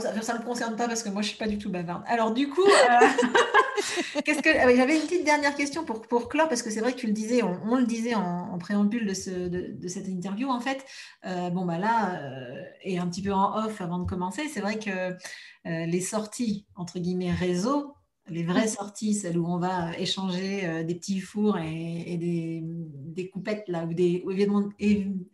ça 0.00 0.34
ne 0.34 0.38
me 0.38 0.44
concerne 0.44 0.76
pas 0.76 0.86
parce 0.86 1.02
que 1.02 1.08
moi, 1.08 1.22
je 1.22 1.26
ne 1.26 1.30
suis 1.30 1.38
pas 1.38 1.48
du 1.48 1.58
tout 1.58 1.70
bavarde. 1.70 2.02
Alors, 2.06 2.32
du 2.32 2.48
coup, 2.48 2.66
euh, 2.66 4.20
qu'est-ce 4.24 4.42
que... 4.42 4.50
Ah 4.50 4.74
j'avais 4.74 4.96
une 4.96 5.02
petite 5.02 5.24
dernière 5.24 5.54
question 5.54 5.84
pour, 5.84 6.02
pour 6.02 6.28
clore, 6.28 6.48
parce 6.48 6.62
que 6.62 6.70
c'est 6.70 6.80
vrai 6.80 6.92
que 6.92 6.98
tu 6.98 7.06
le 7.06 7.12
disais, 7.12 7.42
on, 7.42 7.76
le 7.76 7.86
disait 7.86 8.14
en, 8.14 8.58
préambule 8.58 9.06
de, 9.06 9.14
ce, 9.14 9.30
de, 9.30 9.88
cette 9.88 10.08
interview, 10.08 10.50
en 10.50 10.60
fait. 10.60 10.84
Euh, 11.26 11.50
bon, 11.50 11.64
bah 11.64 11.78
là, 11.78 12.20
euh, 12.20 12.62
et 12.82 12.98
un 12.98 13.08
petit 13.08 13.22
peu 13.22 13.32
en 13.32 13.64
off 13.64 13.80
avant 13.80 13.98
de 13.98 14.08
commencer, 14.08 14.48
c'est 14.48 14.60
vrai 14.60 14.78
que 14.78 15.16
les 15.64 16.00
sorties, 16.00 16.66
entre 16.74 16.98
guillemets, 16.98 17.32
réseau, 17.32 17.94
les 18.28 18.44
vraies 18.44 18.68
sorties, 18.68 19.14
celles 19.14 19.38
où 19.38 19.46
on 19.46 19.58
va 19.58 19.96
échanger 19.98 20.64
euh, 20.64 20.84
des 20.84 20.94
petits 20.94 21.20
fours 21.20 21.58
et, 21.58 22.16
des, 22.16 23.28
coupettes 23.28 23.64
là, 23.68 23.84
ou, 23.84 23.92
des, 23.92 24.24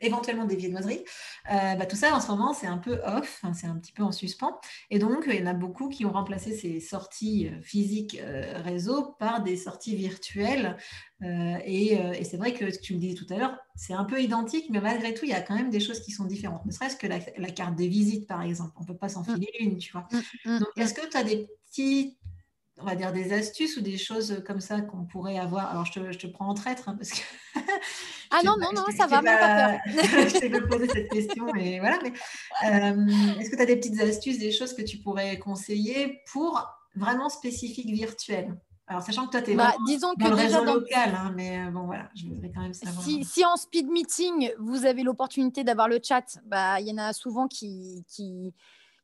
éventuellement 0.01 0.44
des 0.44 0.57
viennoiseries, 0.57 1.05
euh, 1.53 1.75
bah, 1.77 1.87
tout 1.87 1.96
ça 1.96 2.14
en 2.14 2.20
ce 2.20 2.29
moment 2.29 2.53
c'est 2.53 2.66
un 2.66 2.79
peu 2.79 2.99
off, 3.05 3.40
hein, 3.42 3.53
c'est 3.55 3.66
un 3.66 3.77
petit 3.77 3.92
peu 3.92 4.03
en 4.03 4.12
suspens. 4.12 4.59
Et 4.90 4.99
donc 4.99 5.25
il 5.27 5.37
y 5.37 5.42
en 5.42 5.46
a 5.46 5.55
beaucoup 5.55 5.88
qui 5.88 6.05
ont 6.05 6.12
remplacé 6.12 6.53
ces 6.53 6.81
sorties 6.81 7.49
euh, 7.49 7.62
physiques 7.62 8.20
réseau 8.64 9.14
par 9.18 9.42
des 9.42 9.57
sorties 9.57 9.94
virtuelles. 9.96 10.77
et, 11.22 11.99
c'est 12.25 12.37
vrai 12.37 12.53
que 12.53 12.64
tu 12.81 12.94
me 12.94 12.99
disais 12.99 13.14
tout 13.14 13.27
à 13.33 13.38
l'heure, 13.38 13.57
c'est 13.75 13.92
un 13.92 14.05
peu 14.05 14.20
identique, 14.20 14.66
mais 14.70 14.81
malgré 14.81 15.14
tout, 15.14 15.25
il 15.25 15.31
y 15.31 15.35
a 15.35 15.40
quand 15.40 15.55
même 15.55 15.70
des 15.70 15.81
choses 15.81 16.01
qui 16.01 16.11
sont 16.11 16.25
différentes. 16.25 16.64
Ne 16.66 16.72
serait-ce 16.72 16.96
que 16.96 17.07
la, 17.07 17.51
carte 17.51 17.77
de 17.77 17.85
visite, 17.85 18.27
par 18.27 18.42
exemple. 18.42 18.72
On 18.77 18.83
ne 18.83 18.87
peut 18.87 18.96
pas 18.96 19.09
s'en 19.09 19.22
filer 19.22 19.49
une, 19.61 19.79
tu 19.79 19.92
vois. 19.92 20.09
Mm, 20.11 20.51
mm, 20.51 20.59
donc, 20.59 20.68
est-ce 20.77 20.94
que 20.94 21.09
tu 21.09 21.16
as 21.16 21.25
des 21.25 21.49
petits 21.66 22.16
on 22.79 22.85
va 22.85 22.95
dire 22.95 23.12
des 23.12 23.33
astuces 23.33 23.77
ou 23.77 23.81
des 23.81 23.97
choses 23.97 24.43
comme 24.47 24.61
ça 24.61 24.81
qu'on 24.81 25.05
pourrait 25.05 25.39
avoir. 25.39 25.71
Alors, 25.71 25.87
je 25.87 25.93
te, 25.93 26.12
je 26.12 26.19
te 26.19 26.27
prends 26.27 26.49
en 26.49 26.55
traître 26.55 26.89
hein, 26.89 26.97
parce 26.97 27.11
que. 27.11 27.23
ah 28.31 28.41
non, 28.45 28.57
non, 28.61 28.71
non, 28.75 28.85
ça 28.97 29.07
va, 29.07 29.23
pas 29.23 29.39
peur. 29.39 29.81
je 29.87 30.39
t'ai 30.39 30.51
pas 30.51 30.61
posé 30.61 30.89
cette 30.89 31.11
question, 31.11 31.47
mais 31.55 31.79
voilà. 31.81 31.99
Mais, 32.03 32.12
euh, 32.69 33.41
est-ce 33.41 33.51
que 33.51 33.57
tu 33.57 33.62
as 33.62 33.67
des 33.67 33.77
petites 33.77 34.01
astuces, 34.01 34.39
des 34.39 34.53
choses 34.53 34.75
que 34.75 34.83
tu 34.83 34.99
pourrais 34.99 35.39
conseiller 35.39 36.21
pour 36.33 36.69
vraiment 36.95 37.29
spécifiques 37.29 37.91
virtuelles? 37.91 38.55
Alors, 38.89 39.03
sachant 39.03 39.27
que 39.27 39.33
toi, 39.33 39.43
tu 39.43 39.51
es 39.51 39.55
bah, 39.57 39.75
disons 39.87 40.12
dans 40.17 40.27
que 40.27 40.31
le 40.31 40.37
réseau 40.37 40.65
local, 40.65 41.12
hein, 41.17 41.33
mais 41.35 41.59
euh, 41.59 41.71
bon, 41.71 41.87
voilà, 41.87 42.09
je 42.15 42.27
voudrais 42.27 42.53
quand 42.55 42.61
même 42.61 42.75
savoir. 42.75 43.03
Si, 43.03 43.25
si 43.25 43.45
en 43.45 43.57
speed 43.57 43.89
meeting, 43.89 44.53
vous 44.61 44.85
avez 44.87 45.03
l'opportunité 45.03 45.65
d'avoir 45.65 45.89
le 45.89 45.99
chat, 46.01 46.39
bah, 46.45 46.81
il 46.81 46.87
y 46.87 46.93
en 46.93 46.99
a 46.99 47.12
souvent 47.12 47.49
qui, 47.49 48.05
qui, 48.07 48.55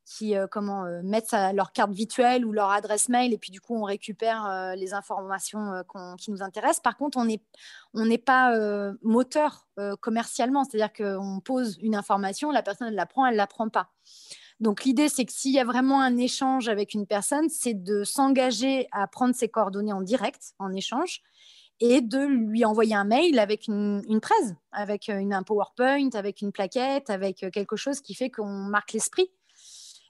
qui 0.05 0.37
euh, 0.37 0.47
comment 0.47 0.85
euh, 0.85 1.01
mettent 1.03 1.35
leur 1.55 1.73
carte 1.73 1.93
virtuelle 1.93 2.45
ou 2.45 2.53
leur 2.53 2.71
adresse 2.71 3.09
mail 3.09 3.33
et 3.33 3.38
puis 3.38 3.51
du 3.51 3.61
coup 3.61 3.75
on 3.77 3.85
récupère 3.85 4.47
euh, 4.47 4.75
les 4.75 4.95
informations 4.95 5.83
qui 6.19 6.31
nous 6.31 6.43
intéressent. 6.43 6.81
Par 6.81 6.97
contre, 6.97 7.19
on 7.19 7.25
n'est 7.25 7.43
on 7.95 8.09
pas 8.19 8.57
moteur 9.03 9.67
commercialement, 10.01 10.65
c'est-à-dire 10.65 10.93
qu'on 10.93 11.41
pose 11.41 11.79
une 11.81 11.95
information, 11.95 12.51
la 12.51 12.62
personne 12.62 12.88
elle 12.88 12.95
la 12.95 13.07
prend, 13.07 13.27
elle 13.27 13.37
la 13.37 13.47
prend 13.47 13.69
pas. 13.69 13.91
Donc 14.61 14.85
l'idée 14.85 15.09
c'est 15.09 15.25
que 15.25 15.33
s'il 15.33 15.53
y 15.53 15.59
a 15.59 15.65
vraiment 15.65 16.01
un 16.01 16.17
échange 16.17 16.69
avec 16.69 16.95
une 16.95 17.07
personne, 17.07 17.49
c'est 17.49 17.75
de 17.75 18.05
s'engager 18.05 18.88
à 18.93 19.07
prendre 19.07 19.35
ses 19.35 19.49
coordonnées 19.49 19.93
en 19.93 20.03
direct, 20.03 20.55
en 20.59 20.73
échange, 20.73 21.23
et 21.81 22.01
de 22.01 22.19
lui 22.19 22.65
envoyer 22.65 22.95
un 22.95 23.05
mail 23.05 23.38
avec 23.38 23.67
une, 23.67 24.03
une 24.09 24.21
presse, 24.21 24.55
avec 24.71 25.09
une, 25.09 25.33
un 25.33 25.43
PowerPoint, 25.43 26.11
avec 26.15 26.41
une 26.43 26.53
plaquette, 26.53 27.11
avec 27.11 27.45
quelque 27.53 27.77
chose 27.77 28.01
qui 28.01 28.15
fait 28.15 28.31
qu'on 28.31 28.47
marque 28.47 28.93
l'esprit 28.93 29.31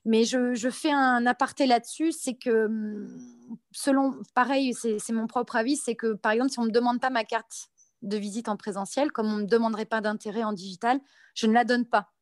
mais 0.04 0.24
je, 0.24 0.70
fais 0.70 0.90
un 0.90 1.26
aparté 1.26 1.66
là-dessus, 1.66 2.12
c'est 2.12 2.34
que 2.34 2.66
hum, 2.66 3.56
selon, 3.70 4.14
pareil, 4.34 4.74
c'est 4.74 5.12
mon 5.12 5.26
propre 5.26 5.56
avis, 5.56 5.76
c'est 5.76 5.94
que 5.94 6.14
par 6.14 6.32
exemple, 6.32 6.50
si 6.50 6.58
on 6.58 6.62
ne 6.62 6.68
me 6.68 6.72
demande 6.72 7.00
pas 7.00 7.10
ma 7.10 7.24
carte 7.24 7.68
de 8.02 8.16
visite 8.16 8.48
en 8.48 8.56
présentiel, 8.56 9.12
comme 9.12 9.32
on 9.32 9.36
ne 9.36 9.42
me 9.42 9.46
demanderait 9.46 9.84
pas 9.84 10.00
d'intérêt 10.00 10.42
en 10.42 10.52
digital, 10.52 11.00
je 11.34 11.46
ne 11.46 11.52
la 11.52 11.64
donne 11.64 11.86
pas. 11.86 12.12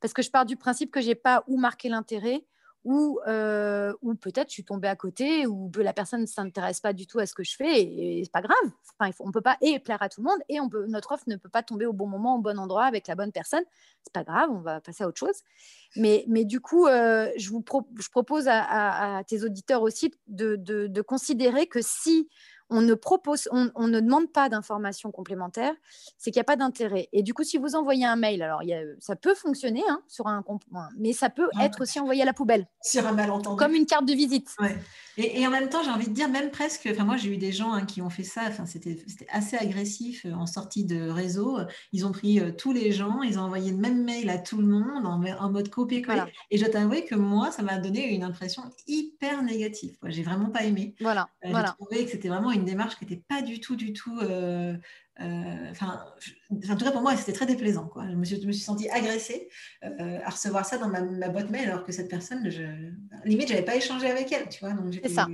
Parce 0.00 0.12
que 0.12 0.22
je 0.22 0.30
pars 0.30 0.46
du 0.46 0.56
principe 0.56 0.90
que 0.90 1.00
je 1.00 1.08
n'ai 1.08 1.14
pas 1.14 1.44
où 1.46 1.56
marquer 1.58 1.88
l'intérêt, 1.88 2.44
ou, 2.84 3.20
euh, 3.26 3.92
ou 4.02 4.14
peut-être 4.14 4.48
je 4.48 4.54
suis 4.54 4.64
tombée 4.64 4.88
à 4.88 4.96
côté, 4.96 5.46
ou 5.46 5.70
la 5.76 5.92
personne 5.92 6.22
ne 6.22 6.26
s'intéresse 6.26 6.80
pas 6.80 6.92
du 6.92 7.06
tout 7.06 7.18
à 7.18 7.26
ce 7.26 7.34
que 7.34 7.44
je 7.44 7.54
fais, 7.56 7.82
et, 7.82 8.22
c'est 8.24 8.32
pas 8.32 8.42
grave. 8.42 8.56
Enfin, 8.98 9.12
on 9.20 9.32
peut 9.32 9.40
pas 9.40 9.56
et 9.60 9.78
plaire 9.78 10.02
à 10.02 10.08
tout 10.08 10.22
le 10.22 10.28
monde, 10.28 10.38
et 10.48 10.60
on 10.60 10.68
peut, 10.68 10.86
notre 10.86 11.12
offre 11.12 11.24
ne 11.26 11.36
peut 11.36 11.48
pas 11.48 11.62
tomber 11.62 11.86
au 11.86 11.92
bon 11.92 12.06
moment, 12.06 12.36
au 12.36 12.38
bon 12.40 12.58
endroit, 12.58 12.84
avec 12.84 13.06
la 13.06 13.14
bonne 13.14 13.32
personne. 13.32 13.64
C'est 14.02 14.12
pas 14.12 14.24
grave, 14.24 14.50
on 14.50 14.60
va 14.60 14.80
passer 14.80 15.04
à 15.04 15.08
autre 15.08 15.18
chose. 15.18 15.42
Mais, 15.96 16.24
mais 16.28 16.44
du 16.44 16.60
coup, 16.60 16.86
euh, 16.86 17.30
je, 17.36 17.50
vous 17.50 17.64
je 17.98 18.08
propose 18.08 18.46
à, 18.48 19.22
tes 19.26 19.44
auditeurs 19.44 19.82
aussi 19.82 20.14
de, 20.26 20.56
de 20.56 21.02
considérer 21.02 21.66
que 21.66 21.80
si 21.82 22.28
on 22.70 22.80
ne 22.80 22.94
propose, 22.94 23.48
on, 23.52 23.88
ne 23.88 24.00
demande 24.00 24.30
pas 24.32 24.48
d'informations 24.48 25.10
complémentaires, 25.10 25.74
c'est 26.16 26.30
qu'il 26.30 26.38
n'y 26.38 26.42
a 26.42 26.44
pas 26.44 26.56
d'intérêt. 26.56 27.08
Et 27.12 27.22
du 27.22 27.34
coup, 27.34 27.44
si 27.44 27.58
vous 27.58 27.74
envoyez 27.74 28.04
un 28.04 28.16
mail, 28.16 28.42
alors 28.42 28.62
ça 28.98 29.16
peut 29.16 29.34
fonctionner 29.34 29.82
hein, 29.88 30.02
sur 30.06 30.26
un 30.26 30.42
mais 30.96 31.12
ça 31.12 31.30
peut 31.30 31.48
être 31.60 31.82
aussi 31.82 32.00
envoyé 32.00 32.22
à 32.22 32.24
la 32.24 32.32
poubelle. 32.32 32.66
Sur 32.82 33.06
un 33.06 33.12
malentendu. 33.12 33.58
Comme 33.58 33.74
une 33.74 33.86
carte 33.86 34.06
de 34.06 34.12
visite. 34.12 34.54
Et, 35.16 35.46
en 35.46 35.50
même 35.50 35.68
temps, 35.68 35.82
j'ai 35.82 35.90
envie 35.90 36.06
de 36.06 36.14
dire, 36.14 36.28
même 36.28 36.50
presque, 36.50 36.88
enfin 36.90 37.04
moi 37.04 37.16
j'ai 37.16 37.30
eu 37.30 37.38
des 37.38 37.50
gens 37.50 37.72
hein, 37.72 37.84
qui 37.84 38.00
ont 38.00 38.10
fait 38.10 38.22
ça, 38.22 38.42
enfin 38.46 38.66
c'était 38.66 39.04
assez 39.30 39.56
agressif 39.56 40.24
euh, 40.24 40.32
en 40.32 40.46
sortie 40.46 40.84
de 40.84 41.08
réseau. 41.08 41.58
Ils 41.92 42.06
ont 42.06 42.12
pris 42.12 42.38
euh, 42.38 42.52
tous 42.52 42.72
les 42.72 42.92
gens, 42.92 43.22
ils 43.22 43.38
ont 43.38 43.42
envoyé 43.42 43.72
le 43.72 43.78
même 43.78 44.04
mail 44.04 44.30
à 44.30 44.38
tout 44.38 44.58
le 44.58 44.66
monde 44.66 45.06
en, 45.06 45.50
mode 45.50 45.70
copier-coller. 45.70 46.22
Et 46.50 46.58
je 46.58 46.66
t'avoue 46.66 47.02
que 47.08 47.16
moi, 47.16 47.50
ça 47.50 47.62
m'a 47.62 47.78
donné 47.78 48.14
une 48.14 48.22
impression 48.22 48.62
hyper 48.86 49.42
négative. 49.42 49.96
J'ai 50.04 50.22
vraiment 50.22 50.50
pas 50.50 50.64
aimé. 50.64 50.94
Voilà. 51.00 51.28
Euh, 51.44 51.52
j'ai 51.54 51.84
trouvé 51.84 52.04
que 52.04 52.12
c'était 52.12 52.28
vraiment 52.28 52.52
une 52.52 52.57
démarche 52.64 52.96
qui 52.96 53.04
n'était 53.04 53.22
pas 53.28 53.42
du 53.42 53.60
tout, 53.60 53.76
du 53.76 53.92
tout 53.92 54.18
euh, 55.20 55.70
enfin, 55.70 56.00
en 56.70 56.76
tout 56.76 56.84
cas 56.84 56.92
pour 56.92 57.02
moi, 57.02 57.16
c'était 57.16 57.32
très 57.32 57.46
déplaisant. 57.46 57.88
Quoi. 57.88 58.04
Je, 58.08 58.14
me 58.14 58.24
suis, 58.24 58.40
je 58.40 58.46
me 58.46 58.52
suis 58.52 58.62
sentie 58.62 58.88
agressée 58.88 59.48
euh, 59.84 60.20
à 60.24 60.30
recevoir 60.30 60.64
ça 60.64 60.78
dans 60.78 60.88
ma, 60.88 61.28
boîte 61.28 61.50
mail, 61.50 61.68
alors 61.68 61.84
que 61.84 61.90
cette 61.90 62.08
personne, 62.08 62.48
je, 62.50 62.62
limite, 63.24 63.48
j'avais 63.48 63.64
pas 63.64 63.74
échangé 63.74 64.08
avec 64.08 64.30
elle. 64.30 64.48
Tu 64.48 64.60
vois, 64.60 64.74
c'est 65.02 65.08
ça. 65.08 65.26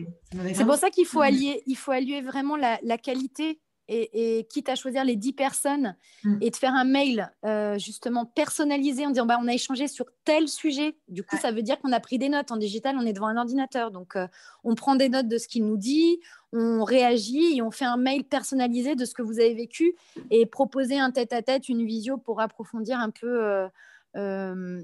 c'est 0.55 0.65
pour 0.65 0.77
ça 0.77 0.89
qu'il 0.91 1.07
faut 1.07 1.21
allier, 1.21 1.63
il 1.67 1.77
faut 1.77 1.91
allier 1.91 2.23
vraiment 2.23 2.57
la, 2.57 2.79
la 2.83 2.97
qualité 2.97 3.61
et, 3.89 4.47
quitte 4.49 4.69
à 4.69 4.75
choisir 4.75 5.05
les 5.05 5.17
10 5.17 5.33
personnes 5.33 5.97
mm. 6.25 6.39
et 6.41 6.51
de 6.51 6.57
faire 6.57 6.75
un 6.75 6.85
mail 6.85 7.33
euh, 7.45 7.79
justement 7.79 8.25
personnalisé 8.25 9.07
en 9.07 9.11
disant 9.11 9.27
bah, 9.27 9.39
on 9.41 9.49
a 9.49 9.53
échangé 9.53 9.89
sur 9.89 10.07
tel 10.25 10.49
sujet. 10.49 10.97
Du 11.09 11.23
coup, 11.23 11.37
ça 11.37 11.53
veut 11.53 11.63
dire 11.63 11.79
qu'on 11.81 11.93
a 11.93 12.01
pris 12.01 12.19
des 12.19 12.29
notes. 12.29 12.51
En 12.51 12.57
digital, 12.57 12.97
on 12.99 13.07
est 13.07 13.13
devant 13.13 13.27
un 13.27 13.37
ordinateur. 13.37 13.91
Donc, 13.91 14.17
euh, 14.17 14.27
on 14.63 14.75
prend 14.75 14.97
des 14.97 15.09
notes 15.09 15.29
de 15.29 15.39
ce 15.39 15.49
qu'il 15.49 15.67
nous 15.67 15.77
dit, 15.77 16.21
on 16.53 16.85
réagit 16.85 17.57
et 17.57 17.63
on 17.63 17.71
fait 17.71 17.85
un 17.85 17.97
mail 17.97 18.25
personnalisé 18.25 18.95
de 18.95 19.05
ce 19.05 19.15
que 19.15 19.23
vous 19.23 19.41
avez 19.41 19.55
vécu 19.55 19.95
et 20.31 20.47
proposer 20.47 20.99
un 20.99 21.11
tête-à-tête, 21.11 21.69
une 21.69 21.85
visio 21.85 22.17
pour 22.17 22.41
approfondir 22.41 22.99
un 22.99 23.11
peu. 23.11 23.69
Euh, 24.17 24.81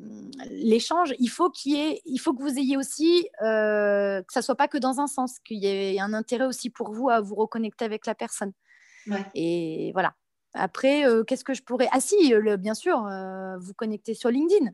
l'échange, 0.50 1.14
il 1.20 1.28
faut 1.28 1.50
qu'il 1.50 1.76
ait, 1.76 2.02
il 2.04 2.18
faut 2.18 2.34
que 2.34 2.42
vous 2.42 2.58
ayez 2.58 2.76
aussi 2.76 3.28
que 3.40 4.24
ça 4.28 4.42
soit 4.42 4.56
pas 4.56 4.68
que 4.68 4.78
dans 4.78 4.98
un 5.00 5.06
sens, 5.06 5.38
qu'il 5.38 5.58
y 5.58 5.66
ait 5.66 6.00
un 6.00 6.12
intérêt 6.12 6.46
aussi 6.46 6.68
pour 6.68 6.92
vous 6.92 7.08
à 7.08 7.20
vous 7.20 7.36
reconnecter 7.36 7.84
avec 7.84 8.06
la 8.06 8.16
personne. 8.16 8.52
Et 9.34 9.90
voilà. 9.92 10.14
Après, 10.54 11.06
euh, 11.06 11.22
qu'est-ce 11.24 11.44
que 11.44 11.54
je 11.54 11.62
pourrais 11.62 11.88
Ah 11.92 12.00
si, 12.00 12.30
le, 12.30 12.56
bien 12.56 12.74
sûr, 12.74 13.06
euh, 13.06 13.56
vous 13.58 13.74
connectez 13.74 14.14
sur 14.14 14.30
LinkedIn 14.30 14.70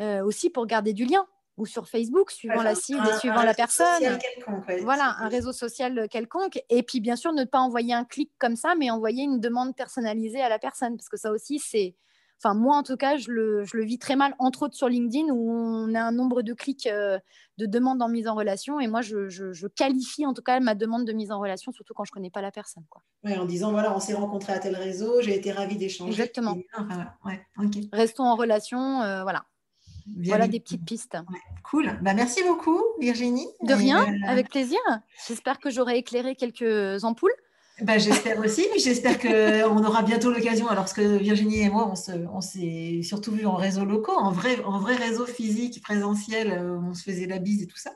euh, 0.00 0.22
aussi 0.24 0.50
pour 0.50 0.66
garder 0.66 0.92
du 0.92 1.06
lien 1.06 1.26
ou 1.56 1.64
sur 1.64 1.88
Facebook, 1.88 2.30
suivant 2.30 2.62
la 2.62 2.74
cible 2.74 3.06
et 3.08 3.18
suivant 3.18 3.42
la 3.42 3.54
personne. 3.54 4.18
Voilà, 4.82 5.16
un 5.20 5.28
réseau 5.28 5.52
social 5.52 6.06
quelconque. 6.10 6.62
Et 6.68 6.82
puis, 6.82 7.00
bien 7.00 7.16
sûr, 7.16 7.32
ne 7.32 7.44
pas 7.44 7.60
envoyer 7.60 7.94
un 7.94 8.04
clic 8.04 8.30
comme 8.38 8.56
ça, 8.56 8.74
mais 8.74 8.90
envoyer 8.90 9.24
une 9.24 9.40
demande 9.40 9.74
personnalisée 9.74 10.42
à 10.42 10.50
la 10.50 10.58
personne, 10.58 10.98
parce 10.98 11.08
que 11.08 11.16
ça 11.16 11.30
aussi, 11.30 11.58
c'est 11.58 11.94
Enfin, 12.38 12.54
moi, 12.54 12.76
en 12.76 12.82
tout 12.82 12.96
cas, 12.96 13.16
je 13.16 13.30
le, 13.30 13.64
je 13.64 13.76
le, 13.76 13.84
vis 13.84 13.98
très 13.98 14.14
mal, 14.14 14.34
entre 14.38 14.62
autres 14.62 14.74
sur 14.74 14.88
LinkedIn, 14.88 15.32
où 15.32 15.50
on 15.50 15.94
a 15.94 16.02
un 16.02 16.12
nombre 16.12 16.42
de 16.42 16.52
clics 16.52 16.86
euh, 16.86 17.18
de 17.56 17.64
demandes 17.64 18.02
en 18.02 18.08
mise 18.08 18.28
en 18.28 18.34
relation. 18.34 18.78
Et 18.78 18.88
moi, 18.88 19.00
je, 19.00 19.28
je, 19.28 19.66
qualifie 19.66 20.26
en 20.26 20.34
tout 20.34 20.42
cas 20.42 20.60
ma 20.60 20.74
demande 20.74 21.06
de 21.06 21.12
mise 21.12 21.32
en 21.32 21.40
relation, 21.40 21.72
surtout 21.72 21.94
quand 21.94 22.04
je 22.04 22.10
ne 22.12 22.14
connais 22.14 22.30
pas 22.30 22.42
la 22.42 22.50
personne. 22.50 22.84
Quoi. 22.90 23.02
en 23.24 23.46
disant, 23.46 23.70
voilà, 23.70 23.94
on 23.96 24.00
s'est 24.00 24.14
rencontrés 24.14 24.52
à 24.52 24.58
tel 24.58 24.76
réseau, 24.76 25.22
j'ai 25.22 25.34
été 25.34 25.50
ravie 25.50 25.76
d'échanger. 25.76 26.10
Exactement. 26.10 26.56
Restons 27.92 28.24
en 28.24 28.36
relation, 28.36 29.02
euh, 29.02 29.22
voilà. 29.22 29.46
voilà 30.24 30.46
des 30.46 30.60
petites 30.60 30.84
pistes. 30.84 31.16
Cool. 31.64 31.98
Bah, 32.02 32.12
merci 32.12 32.42
beaucoup, 32.44 32.82
Virginie. 33.00 33.48
De 33.62 33.72
rien, 33.72 34.02
euh, 34.02 34.28
avec 34.28 34.50
plaisir. 34.50 34.78
J'espère 35.26 35.58
que 35.58 35.70
j'aurai 35.70 35.96
éclairé 35.96 36.36
quelques 36.36 37.02
ampoules. 37.02 37.34
Ben, 37.82 38.00
j'espère 38.00 38.38
aussi, 38.38 38.66
j'espère 38.78 39.18
qu'on 39.18 39.84
aura 39.84 40.02
bientôt 40.02 40.30
l'occasion, 40.30 40.66
alors 40.66 40.90
que 40.90 41.18
Virginie 41.18 41.60
et 41.60 41.68
moi, 41.68 41.92
on, 42.32 42.40
s'est 42.40 43.02
surtout 43.02 43.32
vu 43.32 43.44
en 43.44 43.54
réseau 43.54 43.84
locaux, 43.84 44.16
en 44.16 44.30
vrai, 44.30 44.58
en 44.64 44.78
vrai 44.78 44.94
réseau 44.96 45.26
physique, 45.26 45.82
présentiel, 45.82 46.52
euh, 46.52 46.78
on 46.78 46.94
se 46.94 47.02
faisait 47.02 47.26
la 47.26 47.38
bise 47.38 47.62
et 47.62 47.66
tout 47.66 47.76
ça. 47.76 47.90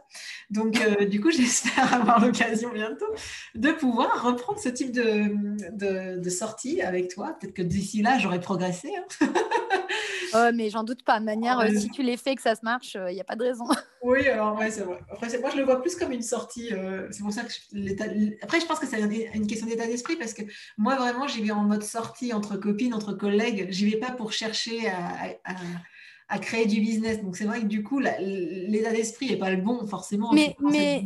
Donc, 0.50 0.78
euh, 0.82 1.06
du 1.06 1.22
coup, 1.22 1.30
j'espère 1.36 1.94
avoir 1.94 2.20
l'occasion 2.20 2.70
bientôt 2.74 3.06
de 3.54 3.70
pouvoir 3.72 4.22
reprendre 4.22 4.58
ce 4.58 4.68
type 4.68 4.92
de, 4.92 6.18
de, 6.18 6.28
sortie 6.28 6.82
avec 6.82 7.08
toi. 7.08 7.38
Peut-être 7.40 7.54
que 7.54 7.62
d'ici 7.62 8.02
là, 8.02 8.18
j'aurai 8.18 8.38
progressé. 8.38 8.90
Hein. 8.94 9.26
Oh, 10.34 10.50
mais 10.54 10.70
j'en 10.70 10.84
doute 10.84 11.02
pas. 11.04 11.20
De 11.20 11.24
manière, 11.24 11.58
euh, 11.60 11.68
si 11.74 11.88
tu 11.90 12.02
les 12.02 12.16
fais 12.16 12.34
que 12.34 12.42
ça 12.42 12.54
se 12.54 12.60
marche, 12.62 12.96
il 13.08 13.14
n'y 13.14 13.20
a 13.20 13.24
pas 13.24 13.36
de 13.36 13.44
raison. 13.44 13.64
Oui, 14.02 14.26
alors 14.28 14.58
ouais, 14.58 14.70
c'est 14.70 14.80
vrai. 14.80 14.98
Après, 15.12 15.28
moi, 15.40 15.50
je 15.50 15.58
le 15.58 15.64
vois 15.64 15.82
plus 15.82 15.94
comme 15.94 16.10
une 16.10 16.22
sortie. 16.22 16.70
c'est 17.10 17.22
pour 17.22 17.32
ça 17.32 17.42
que 17.42 18.42
Après, 18.42 18.58
je 18.58 18.64
pense 18.64 18.78
que 18.78 18.86
c'est 18.86 18.98
une 18.98 19.46
question 19.46 19.66
d'état 19.66 19.86
d'esprit 19.86 20.16
parce 20.16 20.32
que 20.32 20.40
moi, 20.78 20.96
vraiment, 20.96 21.26
j'y 21.26 21.42
vais 21.42 21.50
en 21.50 21.64
mode 21.64 21.82
sortie 21.82 22.32
entre 22.32 22.56
copines, 22.56 22.94
entre 22.94 23.12
collègues. 23.12 23.66
J'y 23.68 23.90
vais 23.90 23.98
pas 23.98 24.10
pour 24.10 24.32
chercher 24.32 24.90
à, 26.28 26.38
créer 26.38 26.64
du 26.64 26.80
business. 26.80 27.22
Donc, 27.22 27.36
c'est 27.36 27.44
vrai 27.44 27.60
que 27.60 27.66
du 27.66 27.82
coup, 27.82 27.98
l'état 27.98 28.90
d'esprit 28.90 29.28
n'est 29.28 29.36
pas 29.36 29.50
le 29.50 29.60
bon, 29.60 29.86
forcément. 29.86 30.32
Mais, 30.32 30.56
mais, 30.62 31.04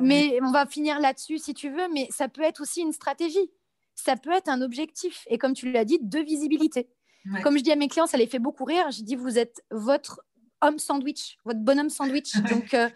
mais 0.00 0.38
on 0.40 0.52
va 0.52 0.64
finir 0.66 1.00
là-dessus 1.00 1.38
si 1.38 1.54
tu 1.54 1.70
veux, 1.70 1.88
mais 1.92 2.06
ça 2.10 2.28
peut 2.28 2.42
être 2.42 2.60
aussi 2.60 2.82
une 2.82 2.92
stratégie. 2.92 3.50
Ça 3.96 4.16
peut 4.16 4.30
être 4.30 4.48
un 4.48 4.62
objectif. 4.62 5.26
Et 5.28 5.38
comme 5.38 5.54
tu 5.54 5.72
l'as 5.72 5.84
dit, 5.84 5.98
de 6.00 6.20
visibilité. 6.20 6.88
Comme 7.42 7.58
je 7.58 7.62
dis 7.62 7.72
à 7.72 7.76
mes 7.76 7.88
clients, 7.88 8.06
ça 8.06 8.16
les 8.16 8.26
fait 8.26 8.38
beaucoup 8.38 8.64
rire. 8.64 8.90
Je 8.90 9.02
dis, 9.02 9.16
vous 9.16 9.38
êtes 9.38 9.64
votre 9.70 10.22
homme 10.60 10.78
sandwich, 10.78 11.38
votre 11.44 11.60
bonhomme 11.60 11.90
sandwich. 11.90 12.34
Donc, 12.50 12.74
euh, 12.74 12.88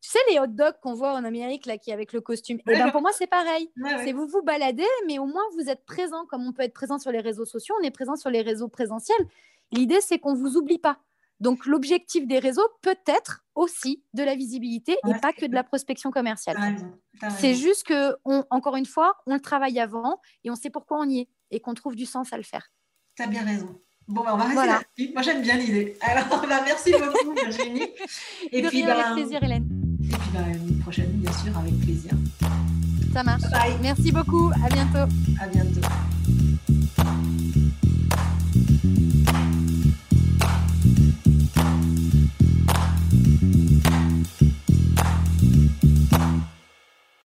tu 0.00 0.10
sais, 0.10 0.18
les 0.30 0.38
hot 0.38 0.46
dogs 0.48 0.76
qu'on 0.82 0.94
voit 0.94 1.12
en 1.12 1.24
Amérique, 1.24 1.66
là, 1.66 1.78
qui 1.78 1.92
avec 1.92 2.12
le 2.12 2.20
costume. 2.20 2.58
Et 2.58 2.62
eh 2.68 2.78
ben, 2.78 2.90
pour 2.90 3.00
moi, 3.00 3.10
c'est 3.12 3.26
pareil. 3.26 3.70
c'est 4.04 4.12
vous 4.12 4.26
vous 4.26 4.42
baladez, 4.42 4.86
mais 5.06 5.18
au 5.18 5.26
moins, 5.26 5.42
vous 5.54 5.68
êtes 5.68 5.84
présent. 5.84 6.24
Comme 6.26 6.46
on 6.46 6.52
peut 6.52 6.62
être 6.62 6.74
présent 6.74 6.98
sur 6.98 7.12
les 7.12 7.20
réseaux 7.20 7.44
sociaux, 7.44 7.74
on 7.80 7.84
est 7.84 7.90
présent 7.90 8.16
sur 8.16 8.30
les 8.30 8.42
réseaux 8.42 8.68
présentiels. 8.68 9.26
L'idée, 9.72 10.00
c'est 10.00 10.18
qu'on 10.18 10.34
ne 10.34 10.38
vous 10.38 10.56
oublie 10.56 10.78
pas. 10.78 10.98
Donc, 11.40 11.66
l'objectif 11.66 12.26
des 12.26 12.40
réseaux 12.40 12.66
peut 12.82 12.98
être 13.06 13.44
aussi 13.54 14.02
de 14.12 14.24
la 14.24 14.34
visibilité 14.34 14.96
et 15.06 15.20
pas 15.20 15.32
que 15.32 15.46
de 15.46 15.54
la 15.54 15.62
prospection 15.62 16.10
commerciale. 16.10 16.56
C'est 17.38 17.54
juste 17.54 17.84
que, 17.84 18.16
encore 18.50 18.76
une 18.76 18.86
fois, 18.86 19.16
on 19.26 19.34
le 19.34 19.40
travaille 19.40 19.78
avant 19.78 20.20
et 20.42 20.50
on 20.50 20.56
sait 20.56 20.70
pourquoi 20.70 20.98
on 20.98 21.08
y 21.08 21.20
est 21.20 21.28
et 21.50 21.60
qu'on 21.60 21.74
trouve 21.74 21.94
du 21.94 22.06
sens 22.06 22.32
à 22.32 22.36
le 22.36 22.42
faire. 22.42 22.70
Tu 23.18 23.24
as 23.24 23.26
bien 23.26 23.44
raison. 23.44 23.66
Bon, 24.06 24.22
bah, 24.22 24.30
on 24.34 24.36
va 24.36 24.44
rester 24.44 24.66
là-dessus. 24.66 25.12
Moi, 25.12 25.22
j'aime 25.22 25.42
bien 25.42 25.56
l'idée. 25.56 25.96
Alors, 26.02 26.28
bah, 26.48 26.60
merci 26.64 26.92
beaucoup, 26.92 27.34
Virginie. 27.34 27.88
Et 28.52 28.62
puis, 28.62 28.84
bah, 28.84 28.94
avec 28.94 29.14
plaisir, 29.14 29.42
Hélène. 29.42 29.66
Et 30.04 30.16
puis, 30.16 30.30
bah, 30.32 30.44
une 30.54 30.78
prochaine, 30.78 31.10
bien 31.14 31.32
sûr, 31.32 31.58
avec 31.58 31.76
plaisir. 31.80 32.12
Ça 33.12 33.24
marche. 33.24 33.42
Bye. 33.50 33.76
Merci 33.82 34.12
beaucoup. 34.12 34.52
À 34.64 34.68
bientôt. 34.68 35.12
À 35.40 35.48
bientôt. 35.48 35.80